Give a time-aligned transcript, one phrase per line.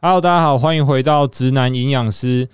[0.00, 2.48] Hello，大家好，欢迎回到直男营养师。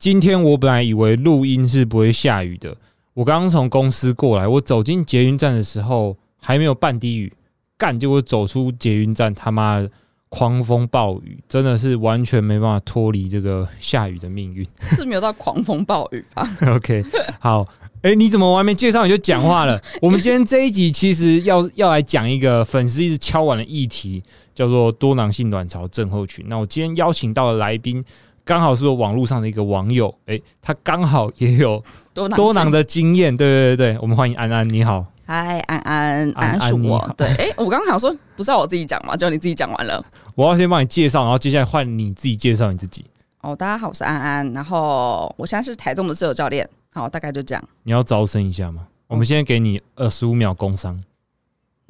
[0.00, 2.76] 今天我本来以为录音是不会下雨的，
[3.14, 7.32] 我刚刚从公司过来，我走进捷运站的时候还没有半滴雨，
[7.76, 9.88] 干结果走出捷运站，他妈的
[10.28, 14.66] 狂风暴雨，真的是完全没办法脱离这个下雨的命运。
[14.82, 17.04] 是没有到狂风暴雨吧？OK，
[17.38, 17.64] 好，
[18.02, 19.80] 哎、你怎么我还没介绍你就讲话了？
[20.02, 24.20] 我们今天这一集其实要要来讲一个粉丝一直敲碗的议题，
[24.58, 26.44] 叫做多囊性卵巢症候群。
[26.48, 28.02] 那我今天邀请到的来宾，
[28.44, 31.80] 刚好是我网络上的一个网友，哎、他刚好也有
[32.12, 35.06] 多囊多囊的经验，对对对对，我们欢迎安安，你好。
[35.24, 37.14] 嗨，安安，安安是我。
[37.16, 39.16] 对，哎、我刚刚想说，不是要我自己讲吗？
[39.16, 40.04] 就你自己讲完了。
[40.34, 43.04] 我要先帮你介绍，然后接下来换你自己介绍你自己。
[43.42, 46.68] 哦，大家好，我是安安，然后我现在是台中的自由教练。
[46.92, 47.62] 好，大概就这样。
[47.84, 48.88] 你要招生一下吗？
[49.06, 51.00] 我们现在给你二十五秒工商。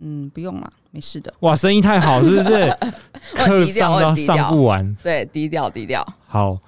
[0.01, 1.33] 嗯，不用啦，没事的。
[1.41, 2.77] 哇，生意太好，是不是？
[3.34, 4.51] 课，上到上。
[4.51, 4.96] 不完。
[5.02, 6.06] 对，低调低调。
[6.27, 6.59] 好，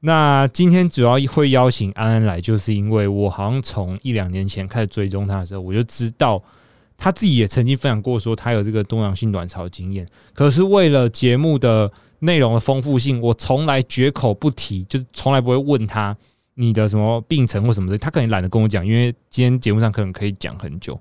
[0.00, 6.42] 那今天主要会邀请安安来，就是因为我好像从一两年前开始追踪他的时候，我就知道
[6.98, 10.06] 他自己也曾经分享过，说他有这个多囊性卵巢经验。
[10.34, 16.16] 可是为了节目的内容的丰富性，我从来绝口不提，就是从来不会问他
[16.54, 21.00] 你的什么病程或什么的，他可能懒得跟我讲，因为今天节目上可能可以讲很久。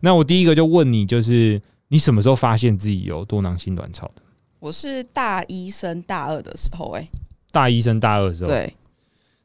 [0.00, 4.22] 那我第一个就问你，就是你什么时候发现自己有多囊性卵巢的？
[4.58, 7.06] 我是大一升大二的时候、哎，
[7.52, 8.74] 大一升大二的时候，对。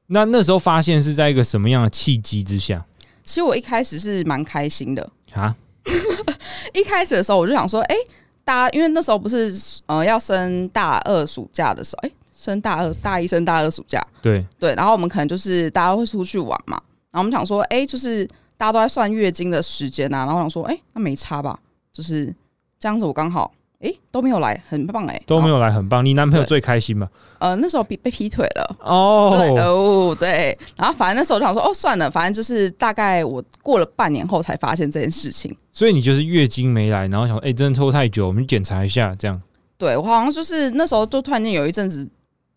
[0.08, 2.84] 那那时候发现是在一个什么样的契机之下？
[3.23, 5.56] 其实我一开始是蛮开心的，啊？
[6.73, 7.95] 一开始的时候我就想说，哎、
[8.44, 9.53] 大家因为那时候不是
[9.86, 16.81] 呃要升大二暑假的时候，哎、升大二大一升大二暑假，对，对，然后我们可能就是大家会出去玩嘛，
[17.12, 18.25] 然后我们想说，哎、就是
[18.58, 21.58] 大家都在算月经的时间啊，然后我想说，哎、那没差吧，
[21.94, 22.34] 就是
[22.80, 26.06] 这样子，我刚好，哎、都没有来，很棒哎、都没有，来，很棒。
[26.06, 27.09] 你男朋友最开心吧？
[27.39, 28.75] 呃，那时候被被劈腿了。
[28.80, 35.56] 对哦，哦，对，然后反正那时候就想说，哦，算了，反正就是大概我过了半年后才发现这件事情。
[35.74, 39.41] 所以你就是月经没来，然后想，哎、真的拖太久，我们检查一下，这样。
[39.78, 42.07] 对我好像就是那时候就突然间有一阵子，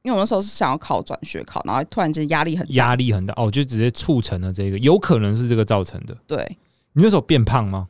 [0.03, 2.75] 因为我那时候是想要考转学考，然后突然间压力很大。
[2.75, 6.15] 压力很大哦，就直接促成了这个，有可能是这个造成的。
[6.27, 6.45] 对
[6.93, 7.89] 你那时候变胖吗？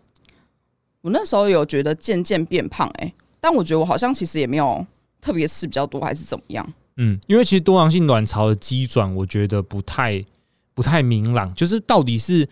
[1.04, 4.84] 我那时候有觉得渐渐变胖、欸，但我觉得我好像其实也没有
[5.20, 6.66] 特别吃比较多，还是怎么样。
[6.97, 10.25] 嗯，因为其实多囊性卵巢的机转，我觉得不太
[10.72, 12.48] 不太明朗，就是到底是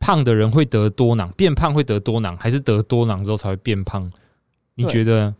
[0.00, 4.10] 胖的人会得多囊，变胖会得多囊，还是得多囊之后才会变胖？
[4.74, 5.32] 你觉得？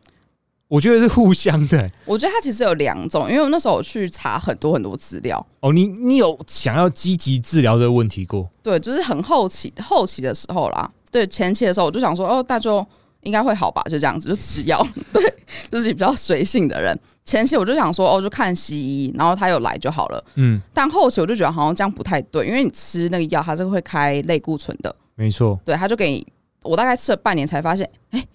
[0.68, 5.72] 我觉得是互相的、欸我觉得它其实有两种，因为我那时候有去查很多很多资料，哦。
[5.72, 8.48] 你你有想要积极治疗这个问题过？
[8.62, 12.86] 对，就是很后期后期的时候啦，对前期的时候我就想说，哦，那就
[13.22, 15.22] 应该会好吧，就这样子就吃药， 对，
[15.70, 16.98] 就是比较随性的人。
[17.24, 20.24] 前期我就想说，哦，就看西医，然后他有来就好了。
[20.36, 25.58] 嗯，但后期我就觉得好像这样不太对，因为你吃那个药，它是会开类固醇的，没错。
[25.64, 26.26] 对，他就给你，
[26.62, 28.26] 我大概吃了半年才发现，哎、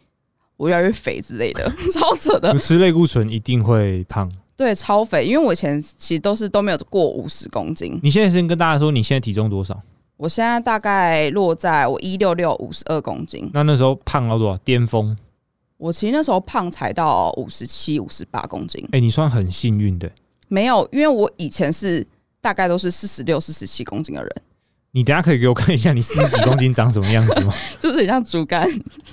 [0.56, 4.31] 我越来越肥之类的， 超扯的你，吃类固醇一定会胖。
[4.56, 9.78] 对，超肥，因为我以前其实都是都没有过五十公斤，你现在先跟大家说，你现在体重多少？
[10.18, 14.58] 我现在大概落在我一六六五十二公斤，那那时候胖到多少？
[14.59, 15.18] 巅峰？
[15.78, 20.09] 我其实那时候胖才到五十七、五十八公斤，哎、你算很幸运的、
[20.48, 22.06] 没有，因为我以前是
[22.40, 24.31] 大概都是四十六、四十七公斤的人，
[24.92, 27.54] 你等下可以给我看一下你四十几公斤长什么样子吗？
[27.78, 28.66] 就是很像竹竿。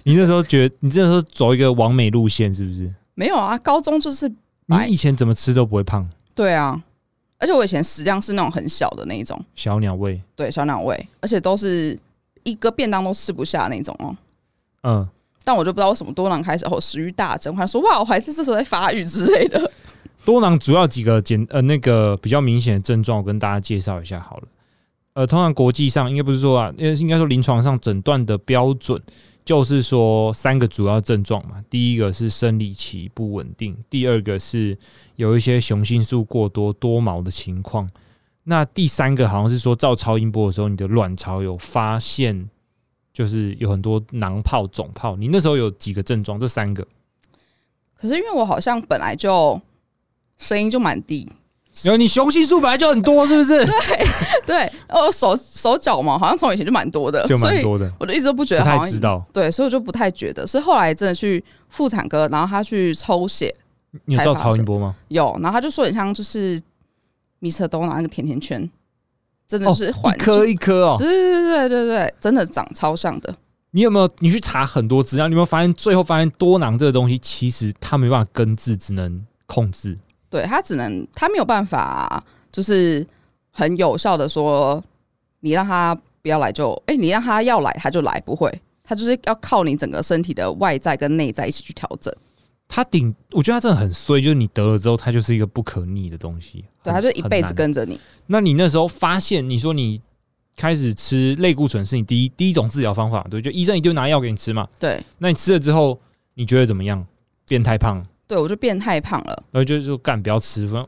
[0.04, 2.88] 你那时候觉得，你那时候走一个完美路线是不是？
[3.14, 4.28] 没有啊，高中就是
[4.66, 6.80] 你以前怎么吃都不会胖，对啊，
[7.42, 10.22] 而且我以前食量是那种很小的那一种，小鸟胃。
[10.36, 11.98] 对，小鸟胃，而且都是
[12.44, 14.16] 一个便当都吃不下那种哦。
[14.84, 15.08] 嗯，
[15.42, 19.68] 但我就不知道为什么多囊开始后食欲大增，我还说哇，我还是这时候在发育之类的。
[20.24, 24.44] 多囊主要几个简呃那个比较明显的症状，我跟大家介绍一下好了。
[25.14, 29.02] 呃，通常国际上应该不是说啊，因为应该说临床上诊断的标准
[29.44, 31.64] 就是说三个主要症状嘛。
[31.68, 34.76] 第一个是生理期不稳定，第二个是
[35.16, 37.88] 有一些雄性素过多多毛的情况，
[38.44, 42.48] 那第三个好像是说照超音波的时候，你的卵巢有发现
[43.12, 45.16] 就是有很多囊泡、肿泡。
[45.16, 46.38] 你那时候有几个症状？
[46.38, 46.86] 这三个。
[47.94, 49.60] 可是因为我好像本来就
[50.38, 51.28] 声音就蛮低，
[51.82, 53.64] 然后你雄性素本来就很多，是不是？
[53.64, 53.74] 对
[54.44, 59.24] 对，哦手手脚嘛，好像从以前就蛮多的，就蛮多的，我就一直都不觉得好像太知道。
[59.32, 60.46] 对，所以我就不太觉得。
[60.46, 63.54] 是后来真的去妇产科，然后他去抽血，
[64.04, 64.94] 你有照超音波吗？
[65.08, 66.60] 有，然后他就说很像就是
[67.38, 68.70] 米色多拿那个甜甜圈，
[69.48, 70.96] 真的哦，是环一颗一颗哦。
[70.98, 73.34] 对对对对对对，真的长超像的。
[73.70, 75.26] 你有没有你去查很多资料？
[75.28, 79.98] 你有没有发现最后发现多囊这个东西其实它没办法根治，只能控制。
[80.32, 83.06] 对他只能他没有办法，就是
[83.50, 84.82] 很有效的说，
[85.40, 88.50] 你让他不要来就，哎、你让他要来他就来，不会，
[88.82, 92.10] 他就是要靠你整个身体的外在跟内在一起去调整。
[92.66, 97.52] 他顶，我觉得他真的很衰，就是你得了之后，他就是一个不可逆的东西，对，他就一辈子。
[97.52, 98.00] 跟着你。
[98.26, 100.00] 那你那时候发现，你说你
[100.56, 104.66] 开始吃类固醇是你第一第一种治疗方法，对，就医生一定拿药给你吃嘛。
[104.80, 106.00] 对，那你吃了之后，
[106.32, 107.06] 你觉得怎么样？
[107.46, 108.02] 变太胖，
[108.32, 109.42] 对我就变太胖了。
[109.50, 110.82] 然后就就干不要吃，饭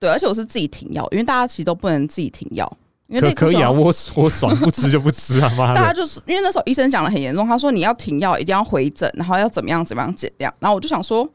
[0.00, 2.66] 对，而且我是自己停药，因为大家其实都不能自己停药，
[3.08, 5.74] 因为可类固醇可以啊，我我爽不吃就不吃啊！
[5.74, 10.50] 大家就是因为那时候医生讲的很严重，他说你要停药，一定要回诊，然后要怎么样怎么样减量。
[10.58, 11.28] 然后我就想说，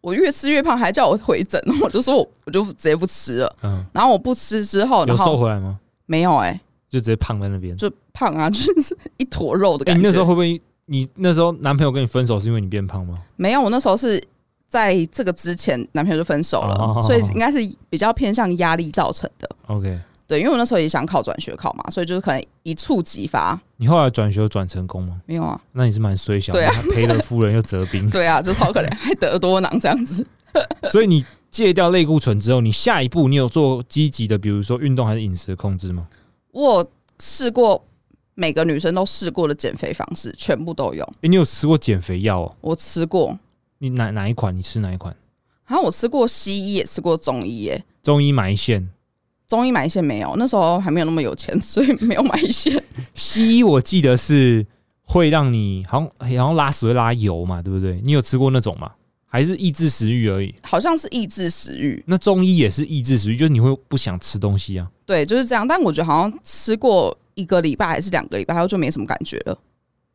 [0.00, 3.56] 我越吃越胖，还叫我回诊， 我就说我我就直接不吃了。
[3.62, 5.78] 嗯，然后我不吃之后，有瘦回来吗？
[6.06, 7.76] 没有哎、就直接胖在那边。
[7.76, 10.00] 就胖啊， 就是一坨肉的欸感觉。
[10.00, 10.60] 你那时候会不会？
[10.90, 13.14] 你那时候男朋友跟你分手是因为你变胖吗？
[13.36, 14.18] 没有，我那时候是
[14.68, 19.48] 在这个之前男朋友就分手了，哦所以应该是比较偏向压力造成的。
[19.66, 23.58] OK，对，因为我那时候也想考转学考嘛，所以就是可能一触即发。
[23.76, 25.20] 你后来转学转成功吗？
[25.26, 28.08] 没有啊，那你是蛮衰小的，对啊赔了夫人又折兵。
[28.10, 30.26] 对啊，就超可怜， 还得多囊这样子。
[30.90, 36.06] 所以你戒掉类固醇之后，你下一步你有做积极的，比如说运动还是饮食的控制吗？
[36.52, 37.82] 我有试过
[38.34, 41.04] 每个女生都试过的减肥方式，全部都有。
[41.20, 42.56] 诶，你有吃过减肥药哦？
[42.60, 43.38] 我吃过，
[43.78, 44.56] 你哪哪一款？
[44.56, 45.14] 你吃哪一款？
[45.64, 47.84] 好像我吃过西医，也吃过中医耶。
[48.02, 48.88] 中医埋线，
[49.46, 52.82] 中医埋线没有，那时候还没有那么有钱， 所以没有埋线。
[53.14, 54.66] 西医我记得是
[55.02, 58.00] 会让你好像好像拉屎会拉油嘛，对不对？
[58.02, 58.92] 你有吃过那种吗？
[59.30, 60.54] 还是抑制食欲而已？
[60.62, 64.90] 好像是抑制食欲，那中医也是抑制食欲，就是你会不想吃东西啊。
[65.04, 65.68] 对，就是这样。
[65.68, 69.58] 但我觉得好像吃过一个礼拜还是两个礼拜，然后就没什么感觉了，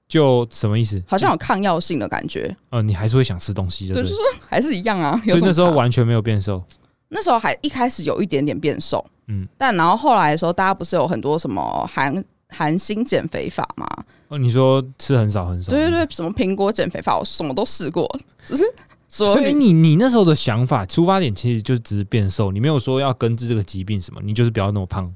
[0.07, 1.01] 就什么意思？
[1.07, 2.55] 好像有抗药性的感觉。
[2.69, 4.15] 呃，你还是会想吃东西，对对，就是
[4.47, 5.19] 还是一样啊。
[5.25, 6.63] 有所以那时候完全没有变瘦。
[7.09, 13.88] 那时候还一开始有一点点变瘦，嗯，但然后后来的时候，大家不是有很多什么韩韩星减肥法吗？
[14.29, 18.07] 哦，你说吃很少很少，对对对，什么苹果减肥法，我什么都试过，
[18.47, 18.63] 就是
[19.07, 25.13] 所所以你你那时候的想法出发点其实就只是变瘦，你没有说要根治这个疾病什么，你就是不要那么胖，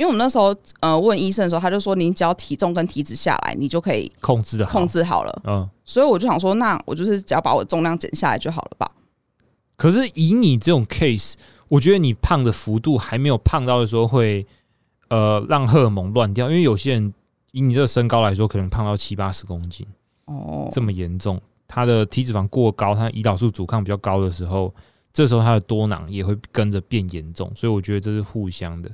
[0.00, 4.88] 因为我们那时候呃问医生的时候，他就说你只要体重跟体脂下来，你就可以控制的控。
[4.88, 5.42] 制好了。
[5.44, 8.90] 嗯，所以我就想说，那我就是只要把我重量减下来就好了吧？
[9.76, 11.34] 可是以你这种 case，
[11.68, 14.46] 我觉得你胖的幅度还没有胖到的时候会
[15.08, 17.12] 呃让荷尔蒙乱掉，因为有些人
[17.52, 19.86] 以你这个身高来说，可能胖到七八十公斤，
[20.24, 21.38] 哦，这么严重，
[21.68, 24.74] 他的体脂肪过高，他胰岛素阻抗比较高的时候，
[25.12, 28.90] 这时候他的多囊也会跟着变严重，所以我觉得这是互相的。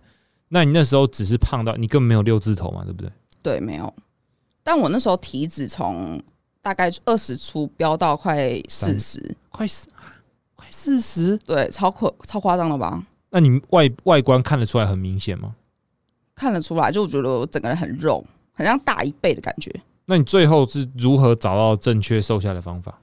[0.49, 3.11] 那你那时候只是胖到你根本没有六字头嘛，对不对？
[3.43, 3.93] 对，没有。
[4.63, 6.21] 但我那时候体脂从
[6.63, 9.89] 大概二十出飙到快四十，快四
[10.55, 13.05] 快四十，对，超夸超夸张了吧？
[13.31, 15.55] 那你外外观看得出来很明显吗？
[16.35, 19.75] 看得出来，就我觉得我整个人很肉，很像大一倍的感觉。
[20.07, 22.99] 那你最后是如何找到正确瘦下的方法？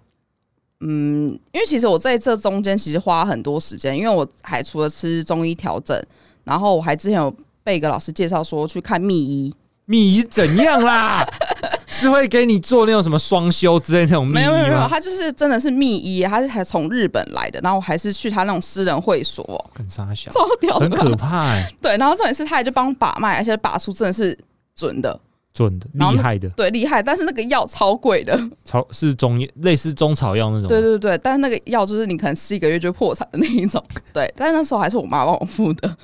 [0.80, 5.98] 嗯，因为其实我在这中间其实花很多时间，因为我还除了吃中医调整，
[6.44, 9.54] 然后我还之前有被一个老师介绍说去看秘医，
[9.86, 11.26] 秘医怎样啦？
[11.88, 14.88] 是会给你做那种什么双修之类的那种秘医没有没有没有，吗？
[14.90, 19.44] 他就是真的是秘医，他是还从日本来的，然后我还是去他那种私人会所，
[19.76, 24.38] 很傻小，超屌的很可怕哎、 对，然后重点是他也就帮我把脉，而且把出真的是
[24.76, 25.18] 准的，
[25.54, 27.02] 准的然后厉害的，对，厉害。
[27.02, 30.68] 但是那个药超贵的，草是中医类似中草药那种吗。
[30.68, 33.82] 对对对，但是那个药就是你可能吃一个月就破产的那一种，
[34.12, 34.34] 对。
[34.36, 35.96] 但是那时候还是我妈帮我付的，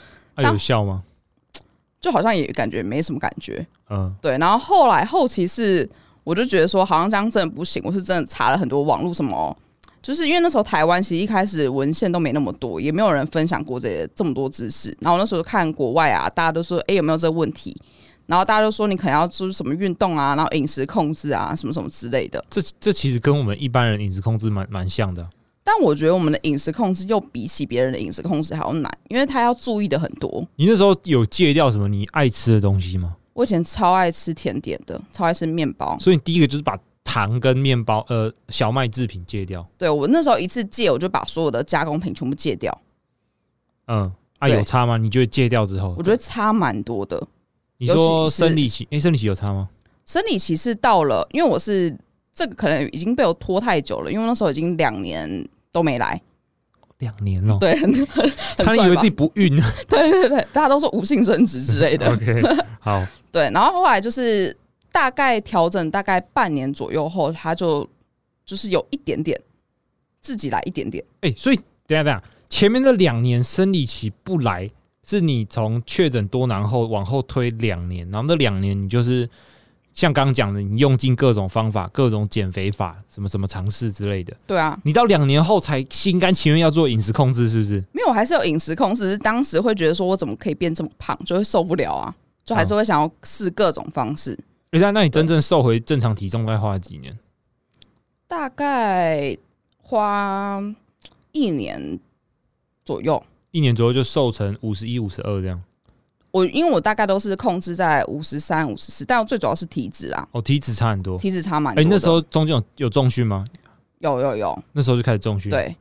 [0.43, 1.03] 啊、有效吗？
[1.99, 4.37] 就好像也感觉没什么感觉，嗯，对。
[4.37, 5.89] 然后后来后期是，
[6.23, 9.55] 我就觉得说好像这样真的不行，我是真的查了很多网络什么。
[10.01, 14.97] 就是因为那时候台湾其实一开始文献都没那么多，也没有人分享过这些这么多知识。
[15.01, 17.75] 然后那时候看国外啊，大家都说，哎、有没有这个问题？
[18.25, 22.41] 然后大家都说你可能要做什么运动啊，然后饮食控制啊，什么什么之类的。
[22.49, 25.29] 这这其实跟我们一般人饮食控制蛮蛮像的啊。
[25.71, 30.43] 但我觉得我们的饮食控制又比起别人的饮食控制还要难，因为他要注意的很多。
[30.55, 33.15] 你那时候有戒掉什么你爱吃的东西吗？
[33.33, 35.95] 我以前超爱吃甜点的，超爱吃面包。
[35.99, 39.63] 所以你第一个就是把糖跟面包呃小麦制品戒掉。
[39.77, 42.75] 对我那时候一次戒，我就把所有的加工品全部戒掉。
[43.85, 44.97] 嗯，啊对有差吗？
[44.97, 47.27] 你觉得戒掉之后我，觉得差蛮多的。
[47.77, 49.69] 你说尤其是生理期，诶、生理期有差吗？
[50.07, 51.95] 生理期是到了，因为我是
[52.33, 55.47] 这个可能已经被我拖太久了，因为那时候已经两年
[55.79, 56.21] 都没来。
[56.97, 59.55] 两年了，对，很很差点以为自己不孕。
[59.87, 62.11] 对对对，大家都说无性生殖之类的。
[62.11, 62.41] OK，
[62.81, 64.53] 好，对，然后后来就是
[64.91, 67.89] 大概调整大概半年左右后，他就
[68.45, 69.39] 就是有一点点
[70.21, 71.01] 自己来一点点。
[71.21, 71.55] 哎、所以
[71.87, 74.69] 等下等下，前面的两年生理期不来，
[75.07, 79.29] 是你从确诊多囊后往后推两年，然后那两年你就是
[79.93, 84.35] 像刚刚讲的，你用尽各种方法、各种减肥法，什么什么尝试之类的。
[84.47, 87.83] 对啊，你到两年后才心甘情愿要做饮食控制，是不是？
[87.91, 92.15] 没有，我还是有饮食控制，只是当时会觉得说我怎么可以变这么胖，就会受不了啊，
[92.45, 94.37] 就还是会想要试各种方式。
[94.71, 97.17] 诶、那那你真正瘦回正常体重大概花了几年？
[98.27, 99.35] 大概
[99.81, 100.61] 花
[101.31, 101.99] 一年
[102.85, 103.21] 左右。
[103.51, 105.59] 一年左右就瘦成五十一、五十二这样。
[106.31, 111.17] 我因为我大概都是控制在五十三、五十四，但我最主要是体脂啊，哦，体脂差很多。
[111.17, 111.89] 体脂差蛮哎、多的。
[111.89, 113.45] 那时候中间有有重训吗？
[113.99, 115.75] 有有有，那时候就开始重训。，对，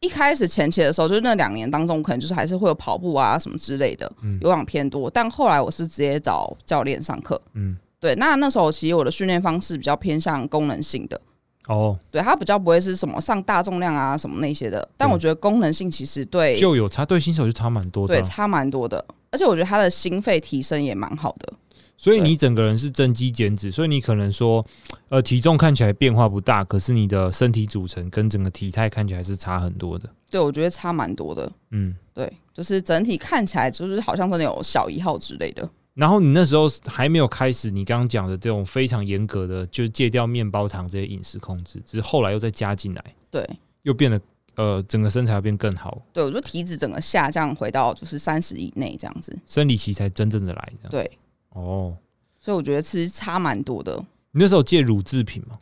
[0.00, 5.08] 一开始前期的时候，就是那两年当中，可能就是还是会有跑步啊什么之类的，嗯有氧偏多。
[5.10, 11.20] 但后来我是直接找教练上课，嗯，对，那那时候其实我的训练方式比较偏向功能性的，
[11.66, 14.86] 哦，对，它比较不会是什么上大重量啊什么那些的。
[14.96, 19.04] 但我觉得功能性其实对就有差，对新手就差蛮多的啊、对差蛮多的，
[19.34, 21.52] 而且我觉得他的心肺提升也蛮好的。
[21.96, 24.64] 所以你整个人是增肌减脂，所以你可能说，
[25.08, 30.08] 呃，体重看起来变化不大，可是你的身体组成跟整个体态看起来是差很多的。
[30.30, 31.50] 对，我觉得差蛮多的。
[31.72, 35.68] 嗯，对，就是整体看起来就是好像真的有小一号之类的。
[35.94, 43.48] 然后你那时候还没有开始你刚刚讲的这种非常严格的，就戒掉面包糖这些饮食控制，只是后来又再加进来，对，
[43.82, 44.20] 又变得
[44.56, 49.36] 呃整个身材变更好，对我觉得体脂整个下降回到就是三十以内这样子。
[49.46, 50.90] 生理期才真正的来这样。
[50.90, 51.18] 对，
[51.50, 51.96] 哦，
[52.40, 53.96] 所以我觉得其实差蛮多的。
[54.32, 55.58] 你那时候戒乳制品吗？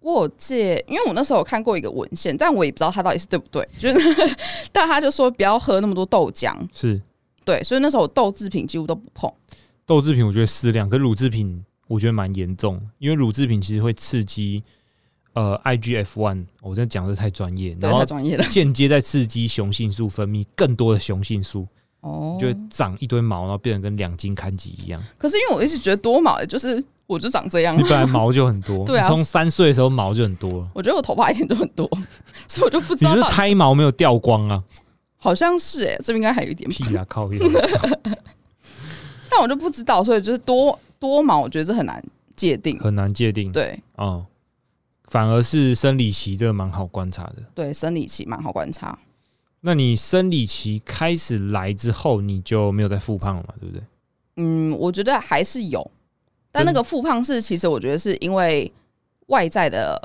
[0.00, 3.68] 我有戒，因为我那时候有看过一个文献，但我也不知道它到底是对不对。
[3.78, 4.36] 就是，
[4.72, 7.00] 但他就说不要喝那么多豆浆，是
[7.44, 9.30] 对，所以那时候我豆制品几乎都不碰。
[9.84, 14.64] 豆制品，我觉得适量，可乳制品我觉得蛮严重，因为乳制品其实会刺激
[15.32, 18.44] 呃 IGF one，我这讲的太专业，然后太专业了。
[18.44, 21.66] 间接在刺激雄性素分泌更多的雄性素，
[22.00, 25.02] 哦就会长一堆毛，然后变得跟两斤看吉一样。
[25.18, 31.88] 可是因为我一直觉得多毛，就是我就长这样你，本来毛就很多， 对啊你从三岁的时候毛就很多了，我觉得我头发以前都很多，
[32.48, 33.16] 所以我就不知道它。
[33.16, 34.62] 你是胎毛没有掉光啊？
[35.22, 37.38] 好像是哎、这边应该还有一点，屁啊，靠腰！
[39.30, 42.02] 但我就不知道，所以就是多多毛，我觉得这很难
[42.34, 42.78] 界定。
[42.80, 43.52] 很难界定。
[43.52, 44.24] 对嗯，
[45.10, 47.42] 反而是生理期这个蛮好观察的。
[47.52, 48.96] 对，生理期蛮好观察。
[49.62, 53.52] 那你生理期开始来之后，你就没有再复胖了嘛？
[53.60, 53.84] 对不对？
[54.36, 55.90] 嗯，我觉得还是有，
[56.52, 58.72] 但那个复胖是其实我觉得是因为
[59.26, 60.00] 外在的，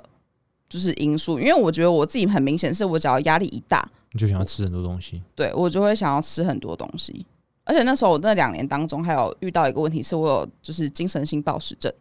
[0.68, 1.40] 就是因素。
[1.40, 5.22] 因为我觉得我自己很明显是我只要压力一大，你就想要吃很多东西。
[5.36, 7.24] 对我就会想要吃很多东西。
[7.64, 11.94] 而且那时候我那两年当中还有遇到一个问题，是我有就是精神性暴食症。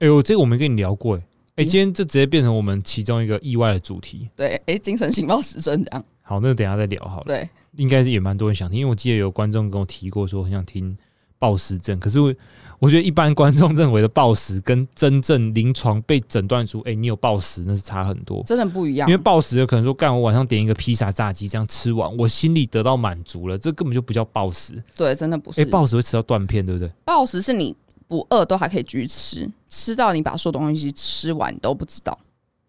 [0.00, 1.22] 哎呦，这个我没跟你聊过哎。
[1.56, 4.28] 哎，嗯今天这直接变成我们其中一个意外的主题。
[4.34, 6.04] 对，诶，精神性暴食症这样。
[6.22, 7.24] 好，那个等一下再聊好了。
[7.26, 10.96] 对，应该是也蛮多人想听，因为我记得有观众跟我提过说很想听
[11.38, 12.34] 暴食症，可是我
[12.78, 18.42] 我觉得一般观众认为的暴食跟真正临床被诊断出，哎、你有暴食，那是差很多。
[18.44, 19.18] 真的不一样因为。
[19.18, 24.82] 暴食有可能说，干我晚上点一个披萨炸鸡，这样吃完，我心里得到满足了，这根本就不叫暴食。
[24.96, 25.70] 对，真的不是哎、是。
[25.70, 26.90] 暴食会吃到断片，对不对？
[27.04, 32.18] 暴食是你不饿都还可以继续吃，吃到你把所有东西吃完都不知道。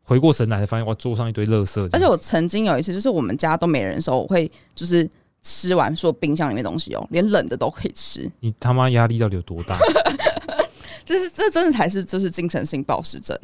[0.04, 1.82] 回过神来才发现，哇，桌上一堆垃圾。
[1.92, 5.10] 而且我曾经有一次，就是我们家都没人的时候，我会就是
[5.42, 8.30] 吃完所有冰箱里面东西哦，连冷的都可以吃。
[8.40, 9.78] 你他妈压力到底有多大？
[11.06, 13.38] 这是这真的才是就是精神性暴食症。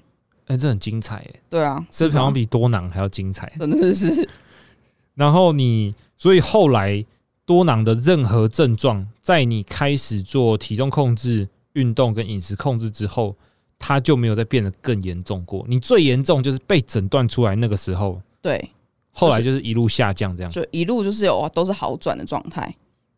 [0.47, 3.51] 哎、这很精彩哎，对啊，这好像比多囊还要精彩。
[3.57, 4.29] 真的是是
[5.15, 7.05] 然后你，所以后来
[7.45, 13.35] 多囊的任何症状，在你开始做体重控制、运动跟饮食控制之后，
[13.79, 15.65] 它就没有再变得更严重过。
[15.67, 18.69] 你最严重就是被诊断出来那个时候，对，
[19.11, 20.51] 后来就是一路下降这样。
[20.51, 22.73] 就一路就是有都是好转的状态。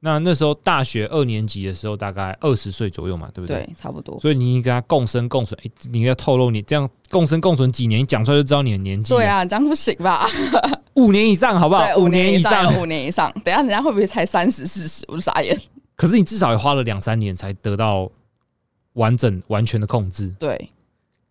[0.06, 3.64] 那那时候大学二年级的时候，大概二十岁左右嘛，对不对？
[3.64, 4.20] 对，差不多。
[4.20, 9.14] 所以你跟他共生共存，诶你要透露你这样共生共存几年，你讲出来就知道你的年纪。
[9.14, 10.28] 对，啊，这样不行吧？
[10.96, 11.86] 五年以上好不好？
[11.96, 13.32] 五年年以上，五年以上。
[13.46, 15.06] 等下人家会不会才三十四十？
[15.08, 15.58] 我就傻眼。
[15.96, 18.12] 可是你至少也花了两三年才得到
[18.94, 20.30] 完整完全的控制。
[20.40, 20.70] 对，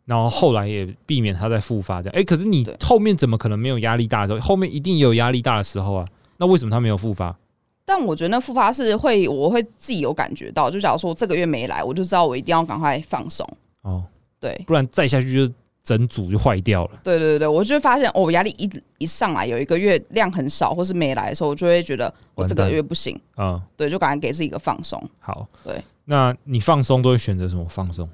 [0.04, 2.18] 然后后来也避免它再复发这样。
[2.18, 4.40] 哎、可是你后面怎么可能没有压力大的时候？
[4.40, 6.04] 后面一定也有压力大的时候啊。
[6.38, 7.36] 那为什么它没有复发？
[7.84, 10.70] 但我觉得那复发是会，我会自己有感觉到。
[10.70, 13.46] 就假如说这个月没来，我就知道我一定要赶快放松。
[13.82, 14.04] 哦，
[14.40, 15.54] 对，不然再下去就
[15.84, 17.00] 整组就坏掉了。
[17.02, 25.00] 对对对，我就会发现，哦，我压力一一上来，有一个月量很少，或是没来的时候，我就会觉得我这个月不行，嗯，对，就赶快给自己一个放松。
[25.18, 25.46] 好。
[25.64, 28.08] 对，那你放松都会选择什么放松？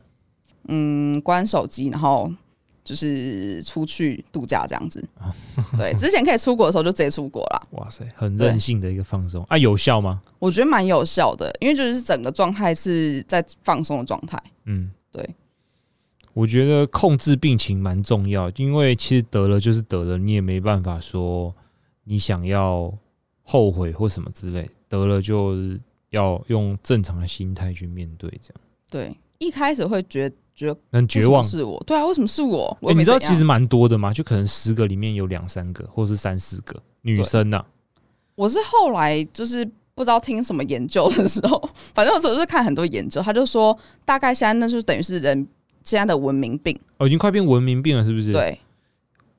[0.68, 2.30] 嗯，关手机，然后
[2.84, 5.02] 就是出去度假这样子。
[5.76, 7.62] 对，之前可以出国的时候就直接出国了。
[7.72, 10.20] 哇塞，很任性的一个放松啊，有效吗？
[10.38, 14.42] 我觉得蛮有效的，因为就是整个状态是在放松的状态。
[14.66, 15.28] 嗯，对。
[16.34, 21.52] 我觉得控制病情蛮重要，因为其实得了就是得了，你也没办法说
[22.04, 22.92] 你想要
[23.42, 25.56] 后悔或什么之类，得了就
[26.10, 28.60] 要用正常的心态去面对，这样。
[28.90, 32.76] 对，一开始会觉觉得很绝望，是我，对啊，为什么是我？
[32.82, 34.12] 哎，你知道其实蛮多的嘛？
[34.12, 37.64] 就可能十个里面有两三个，或是三四个女生呐。
[38.34, 45.46] 我是后来就是不知道听什么研究的时候， 反正我总是看很多研究，他就说大概现在那就等于是人
[45.84, 48.32] 现在的文明病，哦，已经快变文明病了，是不是？
[48.32, 48.58] 对，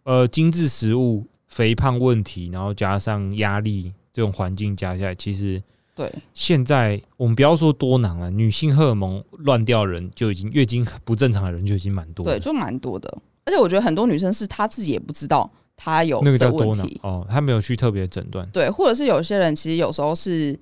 [0.03, 5.61] 呃，精致食物、肥胖问题，然后加上压力这种环境加下来，其实。
[5.99, 13.13] 对，现在我们不要说多囊了，女性荷尔蒙乱掉人就已经月经不正常的人就已经蛮多，对，就蛮多的。
[13.43, 18.49] 而且我觉得很多女生是她自己也不知道她有那个叫多囊哦，她没有去特别诊断。
[18.53, 20.57] 对，或者是有些人其实有时候是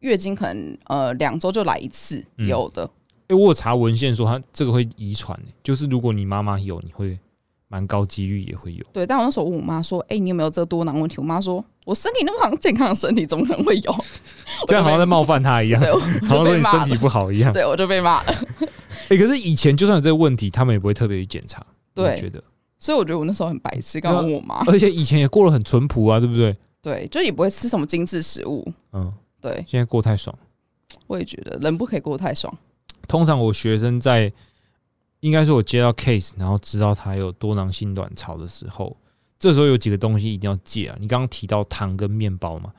[0.00, 2.90] 月经可能呃两周就来一次，有的。
[3.26, 7.18] 哎，我查文献说她这个会遗传，就是如果你妈妈有，你会。
[7.68, 9.06] 蛮高几率也会有，对。
[9.06, 13.94] 但我那时候问我妈说：“哎，你有没有这个多囊问题？”我妈说：“我身体那么好，健康的身体怎么可能会有？”
[14.66, 15.80] 这样好像在冒犯她一样，
[16.26, 17.52] 好像说你身体不好一样。
[17.52, 18.32] 对，我就被骂了。
[19.10, 21.64] 哎，可是以前就算有这个问题，他们也不会特别去检查。
[21.94, 22.42] 对，觉得。
[22.78, 24.64] 所以我觉得我那时候很白痴，刚刚问我妈。
[24.70, 26.56] 而且以前也过得很淳朴啊，对不对？
[26.80, 28.66] 对，就也不会吃什么精致食物。
[28.94, 29.62] 嗯，对。
[29.68, 30.34] 现在过太爽。
[31.06, 32.52] 我也觉得人不可以过太爽。
[33.06, 34.32] 通常我学生在。
[35.20, 38.96] 应该是我接到 case，然后知道他有多囊性卵巢的时候，
[39.38, 40.96] 这时候有几个东西一定要戒啊！
[41.00, 42.72] 你刚刚提到糖跟面包嘛，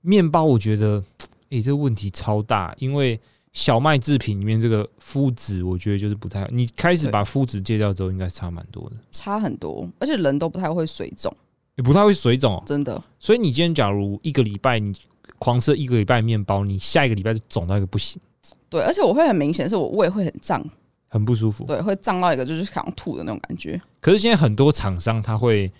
[0.00, 1.02] 面包我觉得，
[1.50, 3.18] 诶，这个问题超大，因为
[3.52, 6.48] 小麦制品里面这个麸质，我觉得就是不太好。
[6.50, 11.34] 你开始把麸质戒掉之后，应该差蛮多的，差很多，而且人都不太会水肿，
[11.76, 13.02] 也不太会水肿，真的。
[13.18, 14.94] 所以你今天假如一个礼拜你
[15.38, 18.20] 狂吃一个礼拜面包，你下一个礼拜就肿到一个不行。
[18.68, 20.64] 对，而且我会很明显，是我胃会很胀。
[21.12, 23.78] 很不舒服，对，会胀到一个就是想吐的那种感觉。
[24.00, 25.70] 可是现在很多厂商他会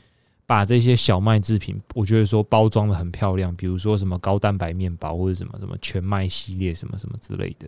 [0.44, 7.66] 把这些小麦制品，我觉得说包装的很漂亮，比如说什么高蛋白面包或者什么什么全麦系列什么什么之类的，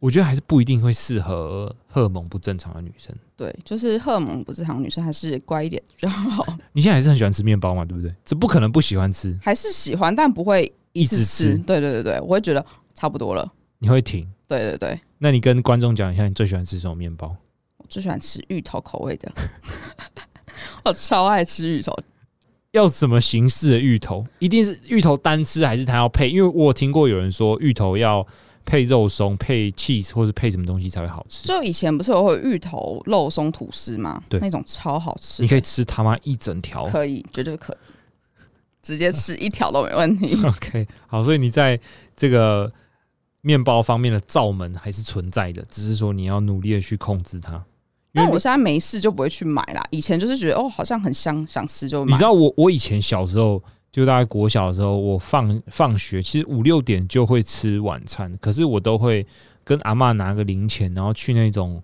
[0.00, 3.14] 我觉得还是不一定会适合荷尔蒙不正常的女生。
[3.36, 6.44] 对，就是荷尔蒙不正常女生还是乖一点比较好。
[6.72, 7.84] 你现在还是很喜欢吃面包嘛？
[7.84, 8.12] 对不对？
[8.24, 11.56] 这不可能不喜欢吃，还是喜欢，但不会一直吃。
[11.58, 13.52] 对对对对，我会觉得差不多了。
[13.78, 14.28] 你会停？
[14.48, 15.00] 对对对。
[15.22, 17.36] 那你跟观众讲一下，你最喜欢吃什么面包？
[17.76, 19.30] 我最喜欢吃芋头口味的，
[20.84, 21.96] 我超爱吃芋头。
[22.72, 24.26] 要什么形式的芋头？
[24.40, 26.28] 一定是芋头单吃，还是它要配？
[26.28, 28.26] 因为我听过有人说，芋头要
[28.64, 31.46] 配肉松、配 cheese，或是配什么东西才会好吃。
[31.46, 34.20] 就以前不是有芋头肉松吐司吗？
[34.28, 35.40] 对，那种超好吃。
[35.40, 37.76] 你可以吃他妈一整条，可以，绝对可以，
[38.82, 40.34] 直接吃一条都没问题。
[40.44, 41.78] OK，好，所以你在
[42.16, 42.72] 这个。
[43.42, 47.62] 面包方面的罩门还是存在的，只是说你要努力的去控制它。
[48.14, 49.84] 但我现在没事就不会去买啦。
[49.90, 52.12] 以前就是觉得哦，好像很香，想吃就买。
[52.12, 59.26] 你知道我我以前小时候就大概国小的时候，我放放学其实五六点就会吃晚餐，可是我都会
[59.62, 61.82] 跟阿妈拿个零钱，然后去那种。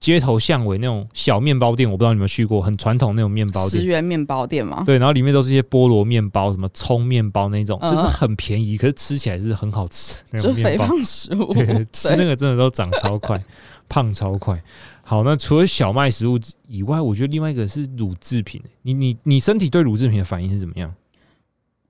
[0.00, 3.82] 街头巷尾那种小面包店，我不知道你有没有去过，很传统那种面包店。
[3.82, 4.82] 十元面包店吗？
[4.86, 10.24] 对，然后里面都是一些菠萝面包、什么葱面包那种，就是很便宜，可是吃起来是很好吃。
[10.40, 13.38] 就肥胖食物， 对，吃那个真的都长超快，
[13.90, 14.62] 胖超快。
[15.02, 18.62] 好，那除了小麦食物以外，我觉得另外一个是乳制品。
[18.80, 20.94] 你你你身体对乳制品的反应是怎么样？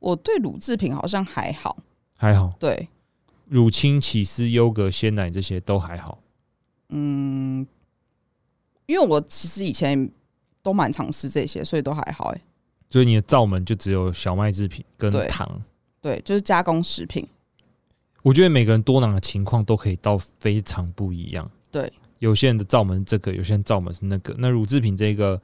[0.01, 1.77] 我对乳制品好像还好，
[2.17, 2.53] 还好。
[2.59, 2.89] 对，
[3.47, 6.19] 乳清、起司、优格、鲜奶这些都还好。
[6.89, 7.65] 嗯。
[8.91, 10.11] 因为我其实以前
[10.65, 12.41] 都蛮常吃这些，所以都还好哎。
[12.91, 15.63] 所以你的罩门就只有小麦制品跟糖，
[16.03, 17.25] 对，就是加工食品。
[18.21, 21.49] 我觉得每个人多囊的情况都可以到非常不一样。
[21.71, 24.35] 对，有些人的罩门这个，有些人罩门是那个。
[24.39, 25.41] 那乳制品这个，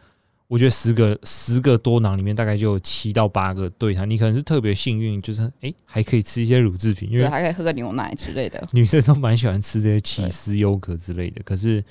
[0.48, 4.04] 我觉得十个十个多囊里面大概就有七到八个对它。
[4.04, 8.60] 你可能是特别幸运，就是哎还可以吃一些乳制品，因为还可以喝个牛奶之类的。
[8.72, 11.84] 女生都蛮喜欢吃这些起司、优格之类的，可是。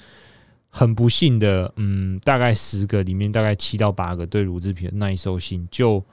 [0.77, 6.03] 很不幸的，嗯，大概十个里面，大概七到八个对乳制品的耐受性就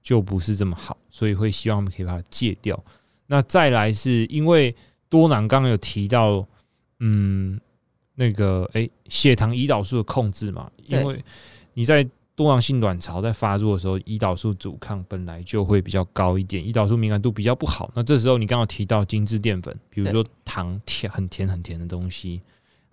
[0.00, 2.80] 就不是这么好，所以会希望可以把它戒掉。
[3.26, 4.72] 那再来是因为
[5.08, 6.46] 多囊刚刚有提到，
[7.00, 7.60] 嗯，
[8.14, 11.20] 那个诶，血糖胰岛素的控制嘛，因为
[11.74, 17.90] 你在多囊性卵巢在发作的时候，胰岛素阻抗本来就会比较高一点，胰岛素敏感度比较不好。
[17.92, 22.40] 那这时候你刚刚提到精致淀粉，比如说糖甜很甜很甜的东西。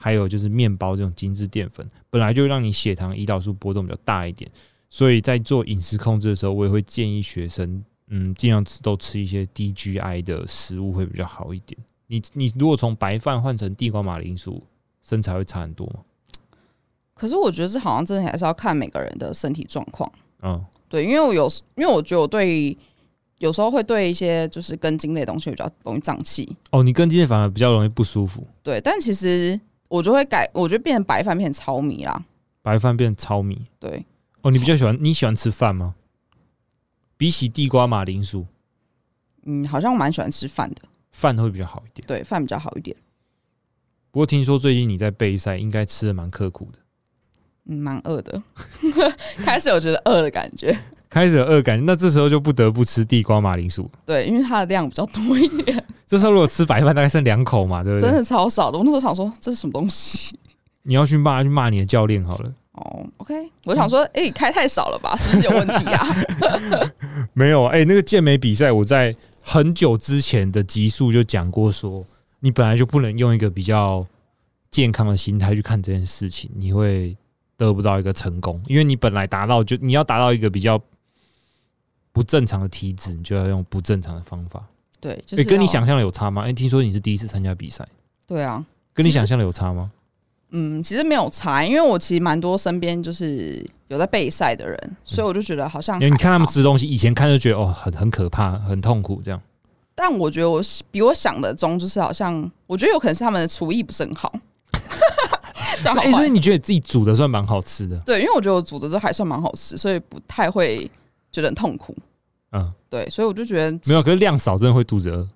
[0.02, 4.50] 还有就是面包这种精致淀粉，本来就让你血糖、胰岛素波动比较大一点，
[4.90, 11.78] 所以在做饮食控制的时候，我也会建议学生，嗯，尽量吃都吃一些低 GI 的食物会比较好一点。
[12.08, 14.64] 你你如果从白饭换成地瓜马铃薯，
[15.04, 16.00] 身材会差很多吗？
[17.14, 20.10] 可是我觉得这好像真的还是要看每个人的身体状况。
[20.42, 22.76] 嗯，对，因为我有，因为我觉得我对
[23.40, 26.48] 有时候会对一些就是根茎类的东西比较容易胀气。
[26.72, 29.60] 哦，你根茎类反而比较容易不舒服，对，但其实
[29.90, 32.24] 我就会改，我觉得变成白饭变成糙米啦。
[32.62, 33.66] 白饭变糙米。
[33.80, 34.06] 对，
[34.42, 35.96] 哦，你比较喜欢你喜欢吃饭吗？
[37.18, 38.48] 比起地瓜马铃薯，
[39.44, 42.08] 嗯，好像我蛮喜欢吃饭的，饭会比较好一点。
[42.08, 42.96] 对，饭比较好一点。
[44.12, 46.80] 不过听说最近你在备赛，应该吃的蛮刻苦的。
[47.66, 48.42] 嗯，蛮饿的，
[49.44, 50.78] 开始有觉得饿的感觉。
[51.10, 53.90] 开始有饿感，那这时候就不得不吃地瓜马铃薯。
[54.06, 58.08] 对，因为它的量比较多一点，这时候如果吃白饭，大概剩两口嘛，对不对？
[58.08, 58.78] 真的超少的。
[58.78, 60.38] 我那时候想说，这是什么东西？
[60.84, 62.54] 你要去骂，去骂你的教练好了。
[62.74, 63.34] 哦，OK，
[63.66, 65.16] 我想说，哎、开太少了吧？
[65.18, 66.08] 是不是有问题啊？
[67.34, 72.06] 没有，哎、那个健美比赛，我在很久之前的集数就讲过说
[72.40, 74.06] 你本来就不能用一个比较
[74.72, 77.18] 健康的心态去看这件事情，你会
[77.58, 80.82] 得不到一个成功，因为你本来达到就你要达到一个比较
[82.20, 84.62] 不正常的体脂，你就要用不正常的方法。
[85.00, 86.42] 对，就哎、是、要跟你想象的有差吗？
[86.42, 87.88] 哎、听说你是第一次参加比赛，
[88.28, 88.62] 对啊，
[88.94, 89.90] 跟你想象的有差吗？
[90.50, 99.42] 嗯，其实没有差，因为我其实蛮多身边就是有在备赛的人，所以我就觉得好像因为你看他们，吃东西，以前看就觉得哦，很很可怕，很痛苦这样。
[99.96, 104.30] 但我觉得我比我想的中，就是好像我觉得有可能是他们的厨艺不是很好。
[105.82, 107.98] 这样好哎、所以坏你觉得自己煮的算蛮好吃的？
[108.00, 110.92] 对，因为我觉得我煮的都还算蛮好吃，所以不太会
[111.32, 111.96] 觉得很痛苦。
[112.52, 115.28] 嗯，对，所以我就觉得没有，可是量少真的会肚子饿，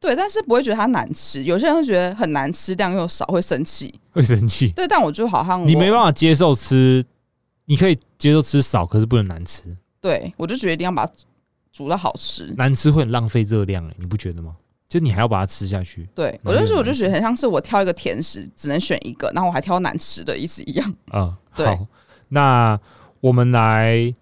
[0.00, 1.42] 对，但是不会觉得它难吃。
[1.44, 3.92] 有些人会觉得很难吃，量又少，会生气。
[4.12, 4.68] 会生气。
[4.70, 7.04] 对，但我就好像你没办法，接受吃，
[7.64, 9.76] 你可以接受吃少，可是不能难吃。
[10.00, 11.12] 对我就觉得一定要把它
[11.72, 12.54] 煮的好吃。
[12.56, 14.54] 难吃会很浪费热量、欸，你不觉得吗？
[14.86, 20.94] 就你还要把它吃下去对，我就是我就觉得很像是我挑一个甜食，只能选一个，然后我还挑难吃的，意思一样。
[21.08, 21.86] 啊、对好，
[22.28, 22.78] 那
[23.20, 24.14] 我们来，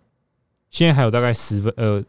[0.71, 2.03] 现在还有大概十分呃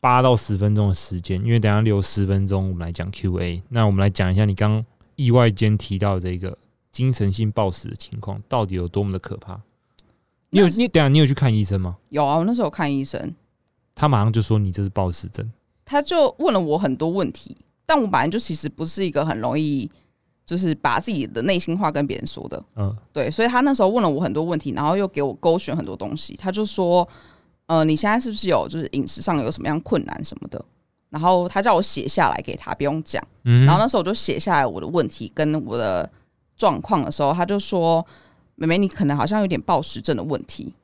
[0.00, 3.62] 八到十分钟的时间，因为等下留十分钟我们来讲 Q&A。
[3.68, 4.84] 那我们来讲一下你刚
[5.16, 6.56] 意外间提到的这个
[6.92, 9.60] 精神性暴食的情况，到底有多么的可怕？
[10.50, 11.96] 你有你等下你有去看医生吗？
[12.08, 13.34] 有啊，我那时候有看医生，
[13.94, 15.50] 他马上就说你这是暴食症。
[15.84, 19.90] 他就问了我很多问题，但我本来就其实不是一个很容易
[20.46, 27.06] 就是把自己的内心话跟别人说的，嗯，对，所以他那时候问了我很多问题，然后又给我勾选很多东西，他就说，
[27.68, 30.62] 呃，你现在是不是有就是饮食上有什么样困难什么的？
[31.10, 33.26] 然后他叫我写下来给他，不用讲。
[33.44, 36.10] 嗯然后那时候我就写下来我的问题跟我的
[36.56, 38.04] 状况的时候，他就说
[38.56, 40.74] ：“妹妹，你可能好像有点暴食症的问题。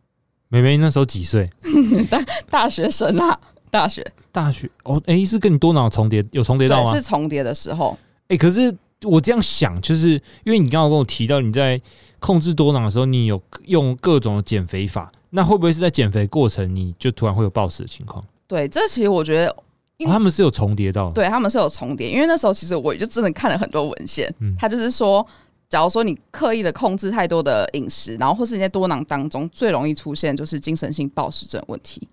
[0.48, 1.50] 妹妹那时候几岁？
[2.10, 3.38] 大大学生啊，
[3.70, 6.94] 大学大学哦，诶，是跟你多脑重叠有重叠到吗，？
[6.94, 10.10] 是重叠的时候，哎、可是我这样想，就是
[10.44, 11.80] 因为你刚刚跟我提到你在
[12.18, 18.24] 控制多囊的时候，你有用各种的减肥法，那会不会是在减肥过程你就突然会有暴食的情况？
[18.46, 25.24] 对，这其实我觉得哦、他们是有重叠到的，对他们是有重叠，因为那时候其实我也就真的看了很多文献，嗯他就是说，
[25.68, 32.06] 假如说你刻意的控制太多的饮食，然后或是你在多囊当中最容易出现就是精神性暴食症问题。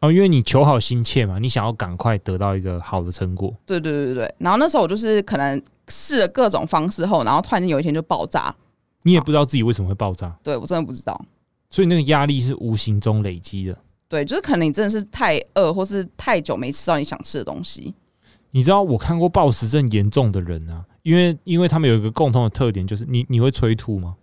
[0.00, 5.60] 哦，因为你求好心切嘛，你想要赶快得到一个好的成果，对对对对对，然后那时候我就是可能
[5.92, 8.54] 试了各种方式后，然后突然间有一天就爆炸，
[9.02, 11.22] 你也不知道自己为什么会爆炸，对我真的不知道。
[11.68, 13.78] 所以那个压力是无形中累积的。
[14.08, 17.94] 对，就是可能你真的是太饿，或是太久没吃到你想吃的东西。
[18.50, 24.16] 你知道我看过暴食症严重的人啊，因为因为他们有一个共同的特点，就是你你会催吐吗？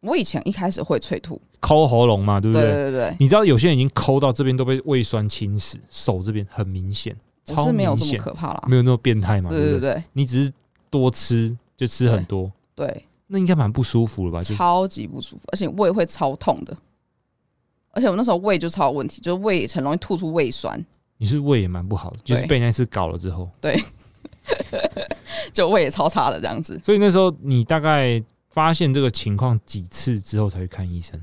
[0.00, 2.72] 我以前一开始会催吐，抠喉咙嘛，对不对对？
[2.72, 8.64] 对对对，你知道有些人已经抠到这边都被胃酸侵蚀，手这边很明显，我超是没有这么可怕啦。
[8.66, 9.48] 没有那么变态嘛？
[9.48, 10.52] 对对对你只是
[10.92, 14.40] 多吃就吃很多，对，那应该蛮不舒服了吧？
[14.40, 16.76] 就是超级不舒服，而且胃会超痛的。
[17.92, 20.84] 而且我那时候胃就超有问题，就是胃很容易吐出胃酸，
[21.16, 23.82] 你是胃也蛮不好的，就是被那次搞了之后，对
[25.50, 26.78] 就胃也超差了这样子。
[26.84, 31.18] 所以那时候你大概发现这个情况几次之后才去看医生？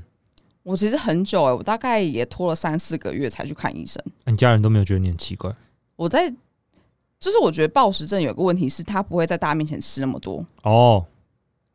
[0.62, 4.02] 我其实很久哎、我大概也拖了三四个月才去看医生。
[4.24, 5.54] 那你家人都没有觉得你很奇怪？
[5.96, 6.32] 我在，
[7.20, 11.04] 就是我觉得暴食症有个问题是，他不会在大家面前吃那么多，哦，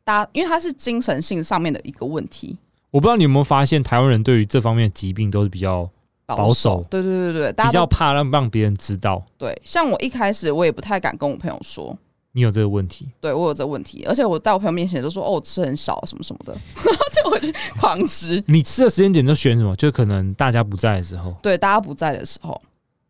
[0.04, 2.58] 大家因为他是精神性上面的一个问题，
[2.90, 5.88] 我不知道你有没有发现，台湾人对于这方面的疾病都是比较
[6.26, 9.24] 保守对对对对，大比较怕让让别人知道。
[9.38, 9.56] 对。
[9.64, 11.96] 像我一开始我也不太敢跟我朋友说，
[12.32, 16.52] 你有这个问题，对我有这个问题，而且我在我朋友面前都说哦，我吃很少什么什么的，
[17.14, 17.46] 就我就
[17.78, 18.42] 狂吃。
[18.48, 19.76] 你吃的时间点都选什么？
[19.76, 22.60] 就可能大家不在的时候，对，大家不在的时候，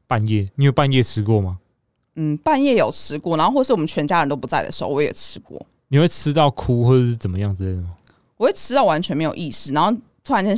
[0.06, 1.58] 半夜，你有半夜吃过吗？
[2.16, 5.60] 嗯，半夜有吃过，然后或是我们全家人都不在的时候，我也吃过。
[5.88, 7.94] 你会吃到哭或者是怎么样之类的吗？
[8.36, 10.56] 我会吃到完全没有意识，然后突然间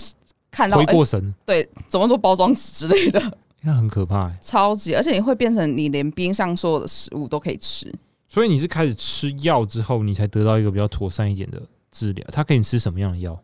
[0.51, 3.21] 看到哎、回过神，对，怎么做包装纸之类的，
[3.63, 4.39] 那很可怕、欸。
[4.41, 7.93] 超级，而且你会变成你连冰箱所有的食物都可以吃。
[8.29, 12.25] 所以你是开始吃药之后，你才得到一个比较妥善一点的治疗。
[12.33, 13.39] 他给你吃什么样的药？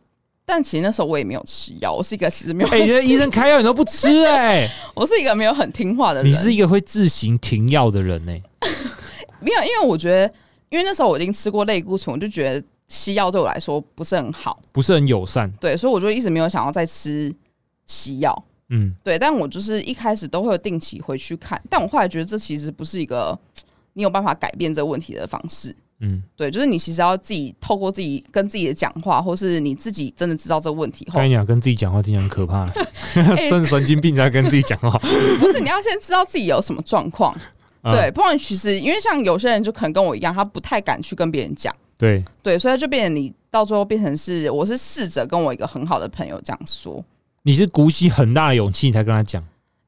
[0.46, 6.30] 但其实那时候我也没有吃药，我是一个其实没有，哎、欸，这医生开药你都不吃、 哎，我是一个没有很听话的人。
[6.30, 8.32] 你是一个会自行停药的人、呢，
[9.40, 10.32] 没有，因为我觉得，
[10.68, 15.50] 因为那时候我已经吃过类固醇，我就觉得西药对我来说不是很好，不是很友善。
[15.60, 17.34] 对，所以我就一直没有想要再吃
[17.86, 18.44] 西药。
[18.68, 23.38] 嗯，对，但我就是一开始都会有定期回去看，但我后来觉得这其实不是一个
[23.92, 25.74] 你有办法改变这个问题的方式。
[26.04, 32.68] 嗯，对，就是你其实要自己透过自己跟自己的讲话，或是你自己真的知道这个问题后跟，你讲，跟自己讲话听起来很可怕，
[33.16, 34.90] 哎真的神经病在跟自己讲话。
[35.40, 37.34] 不是你要先知道自己有什么状况，
[37.80, 37.90] 啊。
[37.90, 47.02] 对，不然其实因为像有些人就可能跟我一样，他不太敢去跟别人讲，对，对，所以就变成你到最后变成是我是试着跟我一个很好的朋友这样说，
[47.42, 49.42] 你是鼓起很大的勇气才跟他讲，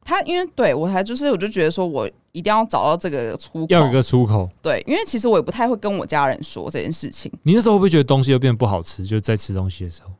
[0.07, 4.49] 他因为对我还就是我就觉得说我一定要找到这个出口，要有一个出口。
[4.63, 9.05] 对，因为其实我也不太会跟我家人说这件事情，你那时候会不会觉得东西又变得不好吃？
[9.05, 10.11] 就在吃东西的时候，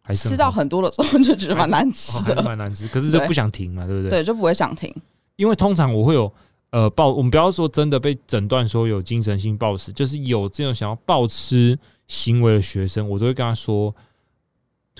[0.00, 4.10] 还是吃到很多的时候就觉得蛮难吃的， 蛮难吃，可是就不想停嘛，对不对？
[4.10, 4.94] 对，就不会想停。
[5.34, 6.32] 因为通常我会有
[6.70, 13.92] 呃暴，我们不要说真的被诊断说有精神性暴食，就是有这种想要暴吃行为的学生，我都会跟他说，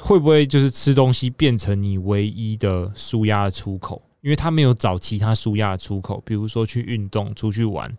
[0.01, 4.03] 会不会就是吃东西变成你唯一的舒压的出口？
[4.21, 7.95] 因为他没有找其他舒压的出口，比如说去运动、出去玩，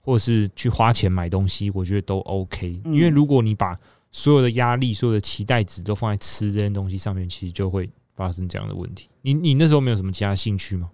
[0.00, 2.80] 或是去花钱买东西，我觉得都 OK。
[2.84, 3.78] 嗯因为如果你把
[4.10, 9.10] 所有的压力、所有的期待值都放在吃这件东西上面，其实就会发生这样的问题。
[9.20, 10.90] 你你那时候没有什么其他兴趣吗？